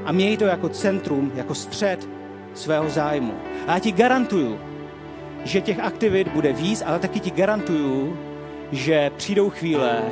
a 0.04 0.12
měj 0.12 0.36
to 0.36 0.44
jako 0.44 0.68
centrum, 0.68 1.32
jako 1.34 1.54
střed 1.54 2.08
svého 2.54 2.90
zájmu. 2.90 3.34
A 3.66 3.72
já 3.72 3.78
ti 3.78 3.92
garantuju, 3.92 4.58
že 5.44 5.60
těch 5.60 5.80
aktivit 5.80 6.28
bude 6.28 6.52
víc, 6.52 6.82
ale 6.86 6.98
taky 6.98 7.20
ti 7.20 7.30
garantuju, 7.30 8.18
že 8.72 9.10
přijdou 9.16 9.50
chvíle, 9.50 10.02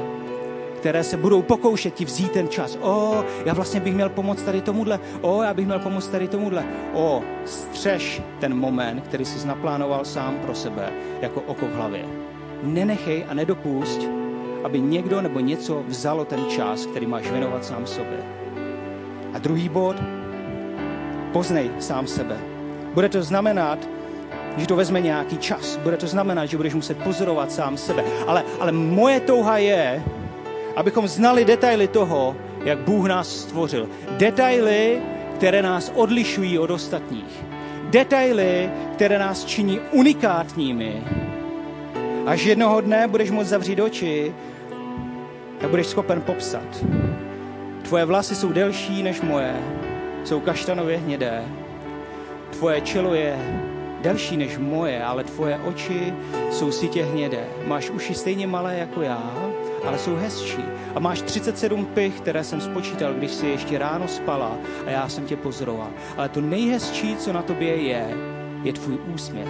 které 0.84 1.04
se 1.04 1.16
budou 1.16 1.42
pokoušet 1.42 1.94
ti 1.94 2.04
vzít 2.04 2.32
ten 2.32 2.48
čas. 2.48 2.78
O, 2.80 3.24
já 3.44 3.54
vlastně 3.54 3.80
bych 3.80 3.94
měl 3.94 4.08
pomoct 4.08 4.42
tady 4.42 4.60
tomuhle. 4.60 5.00
O, 5.20 5.42
já 5.42 5.54
bych 5.54 5.66
měl 5.66 5.78
pomoct 5.78 6.08
tady 6.08 6.28
tomuhle. 6.28 6.64
O, 6.94 7.22
střeš 7.44 8.22
ten 8.40 8.54
moment, 8.54 9.00
který 9.00 9.24
jsi 9.24 9.46
naplánoval 9.46 10.04
sám 10.04 10.34
pro 10.34 10.54
sebe, 10.54 10.92
jako 11.20 11.40
oko 11.40 11.66
v 11.66 11.74
hlavě. 11.74 12.04
Nenechej 12.62 13.24
a 13.28 13.34
nedopust, 13.34 14.00
aby 14.64 14.80
někdo 14.80 15.22
nebo 15.22 15.40
něco 15.40 15.84
vzalo 15.88 16.24
ten 16.24 16.44
čas, 16.48 16.86
který 16.86 17.06
máš 17.06 17.30
věnovat 17.30 17.64
sám 17.64 17.86
sobě. 17.86 18.18
A 19.34 19.38
druhý 19.38 19.68
bod, 19.68 19.96
poznej 21.32 21.70
sám 21.78 22.06
sebe. 22.06 22.36
Bude 22.94 23.08
to 23.08 23.22
znamenat, 23.22 23.88
že 24.56 24.66
to 24.66 24.76
vezme 24.76 25.00
nějaký 25.00 25.38
čas. 25.38 25.76
Bude 25.76 25.96
to 25.96 26.06
znamenat, 26.06 26.46
že 26.46 26.56
budeš 26.56 26.74
muset 26.74 26.98
pozorovat 26.98 27.52
sám 27.52 27.76
sebe. 27.76 28.04
Ale, 28.26 28.44
ale 28.60 28.72
moje 28.72 29.20
touha 29.20 29.58
je, 29.58 30.04
abychom 30.76 31.08
znali 31.08 31.44
detaily 31.44 31.88
toho, 31.88 32.36
jak 32.64 32.78
Bůh 32.78 33.08
nás 33.08 33.36
stvořil. 33.36 33.88
Detaily, 34.10 34.98
které 35.36 35.62
nás 35.62 35.92
odlišují 35.94 36.58
od 36.58 36.70
ostatních. 36.70 37.44
Detaily, 37.90 38.70
které 38.92 39.18
nás 39.18 39.44
činí 39.44 39.80
unikátními. 39.92 41.02
Až 42.26 42.44
jednoho 42.44 42.80
dne 42.80 43.08
budeš 43.08 43.30
moct 43.30 43.46
zavřít 43.46 43.80
oči 43.80 44.34
a 45.64 45.68
budeš 45.68 45.86
schopen 45.86 46.20
popsat, 46.22 46.84
Tvoje 47.84 48.04
vlasy 48.04 48.34
jsou 48.34 48.52
delší 48.52 49.02
než 49.02 49.20
moje, 49.20 49.54
jsou 50.24 50.40
kaštanově 50.40 50.96
hnědé. 50.98 51.44
Tvoje 52.50 52.80
čelo 52.80 53.14
je 53.14 53.38
delší 54.02 54.36
než 54.36 54.58
moje, 54.58 55.04
ale 55.04 55.24
tvoje 55.24 55.60
oči 55.64 56.14
jsou 56.50 56.72
sitě 56.72 57.04
hnědé. 57.04 57.44
Máš 57.66 57.90
uši 57.90 58.14
stejně 58.14 58.46
malé 58.46 58.78
jako 58.78 59.02
já, 59.02 59.32
ale 59.86 59.98
jsou 59.98 60.16
hezčí. 60.16 60.64
A 60.94 61.00
máš 61.00 61.22
37 61.22 61.86
pich, 61.86 62.20
které 62.20 62.44
jsem 62.44 62.60
spočítal, 62.60 63.14
když 63.14 63.30
jsi 63.30 63.46
ještě 63.46 63.78
ráno 63.78 64.08
spala 64.08 64.58
a 64.86 64.90
já 64.90 65.08
jsem 65.08 65.24
tě 65.24 65.36
pozoroval. 65.36 65.90
Ale 66.16 66.28
to 66.28 66.40
nejhezčí, 66.40 67.16
co 67.16 67.32
na 67.32 67.42
tobě 67.42 67.76
je, 67.76 68.16
je 68.62 68.72
tvůj 68.72 68.98
úsměv. 69.14 69.48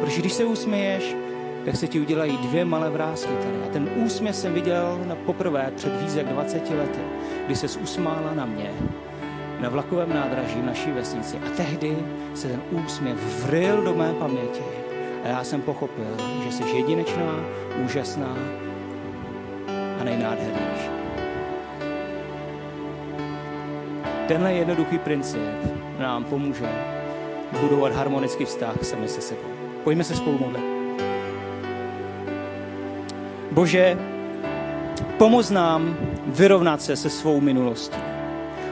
Protože 0.00 0.20
když 0.20 0.32
se 0.32 0.44
usměješ, 0.44 1.16
tak 1.64 1.76
se 1.76 1.88
ti 1.88 2.00
udělají 2.00 2.36
dvě 2.36 2.64
malé 2.64 2.90
vrázky 2.90 3.32
tady. 3.32 3.56
A 3.64 3.72
ten 3.72 3.90
úsměv 3.96 4.36
jsem 4.36 4.54
viděl 4.54 5.00
na 5.06 5.14
poprvé 5.14 5.72
před 5.76 6.02
víc 6.02 6.14
jak 6.14 6.28
20 6.28 6.70
lety, 6.70 7.00
kdy 7.46 7.56
se 7.56 7.78
usmála 7.78 8.34
na 8.34 8.46
mě 8.46 8.70
na 9.60 9.68
vlakovém 9.68 10.08
nádraží 10.08 10.60
v 10.60 10.64
naší 10.64 10.90
vesnici. 10.90 11.36
A 11.36 11.50
tehdy 11.56 11.96
se 12.34 12.48
ten 12.48 12.62
úsměv 12.70 13.16
vryl 13.44 13.82
do 13.82 13.94
mé 13.94 14.12
paměti. 14.12 14.62
A 15.24 15.28
já 15.28 15.44
jsem 15.44 15.62
pochopil, 15.62 16.16
že 16.44 16.52
jsi 16.52 16.76
jedinečná, 16.76 17.44
úžasná 17.84 18.36
a 20.00 20.04
nejnádhernější. 20.04 20.90
Tenhle 24.28 24.52
jednoduchý 24.52 24.98
princip 24.98 25.40
nám 25.98 26.24
pomůže 26.24 26.68
budovat 27.60 27.92
harmonický 27.92 28.44
vztah 28.44 28.74
sami 28.82 29.08
se 29.08 29.20
sebou. 29.20 29.48
Pojďme 29.84 30.04
se 30.04 30.16
spolu 30.16 30.38
modlit. 30.38 30.64
Bože, 33.50 33.98
pomoz 35.18 35.50
nám 35.50 35.96
vyrovnat 36.26 36.82
se 36.82 36.96
se 36.96 37.10
svou 37.10 37.40
minulostí. 37.40 37.98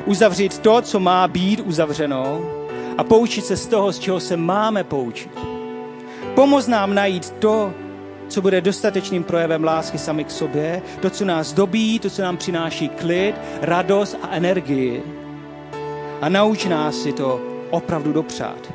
Uzavřít 0.05 0.59
to, 0.59 0.83
co 0.83 1.01
má 1.01 1.29
být 1.29 1.61
uzavřeno 1.61 2.41
a 2.99 3.05
poučit 3.05 3.45
se 3.45 3.57
z 3.57 3.67
toho, 3.67 3.93
z 3.93 3.99
čeho 3.99 4.21
se 4.21 4.37
máme 4.37 4.85
poučit. 4.85 5.39
Pomoz 6.35 6.67
nám 6.67 6.95
najít 6.95 7.31
to, 7.31 7.73
co 8.29 8.43
bude 8.43 8.61
dostatečným 8.61 9.25
projevem 9.25 9.65
lásky 9.65 9.99
sami 9.99 10.25
k 10.25 10.31
sobě, 10.31 10.83
to, 11.01 11.11
co 11.11 11.25
nás 11.25 11.53
dobí, 11.53 11.99
to, 11.99 12.11
co 12.11 12.23
nám 12.23 12.37
přináší 12.37 12.89
klid, 12.89 13.35
radost 13.63 14.17
a 14.23 14.29
energii. 14.31 15.03
A 16.21 16.29
nauč 16.29 16.65
nás 16.65 16.97
si 16.97 17.13
to 17.13 17.41
opravdu 17.71 18.13
dopřát. 18.13 18.73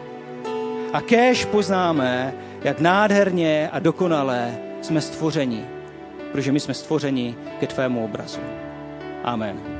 A 0.93 1.01
kéž 1.01 1.45
poznáme, 1.45 2.33
jak 2.63 2.79
nádherně 2.79 3.69
a 3.71 3.79
dokonale 3.79 4.57
jsme 4.81 5.01
stvořeni, 5.01 5.65
protože 6.31 6.51
my 6.51 6.59
jsme 6.59 6.73
stvořeni 6.73 7.35
ke 7.59 7.67
tvému 7.67 8.05
obrazu. 8.05 8.39
Amen. 9.23 9.72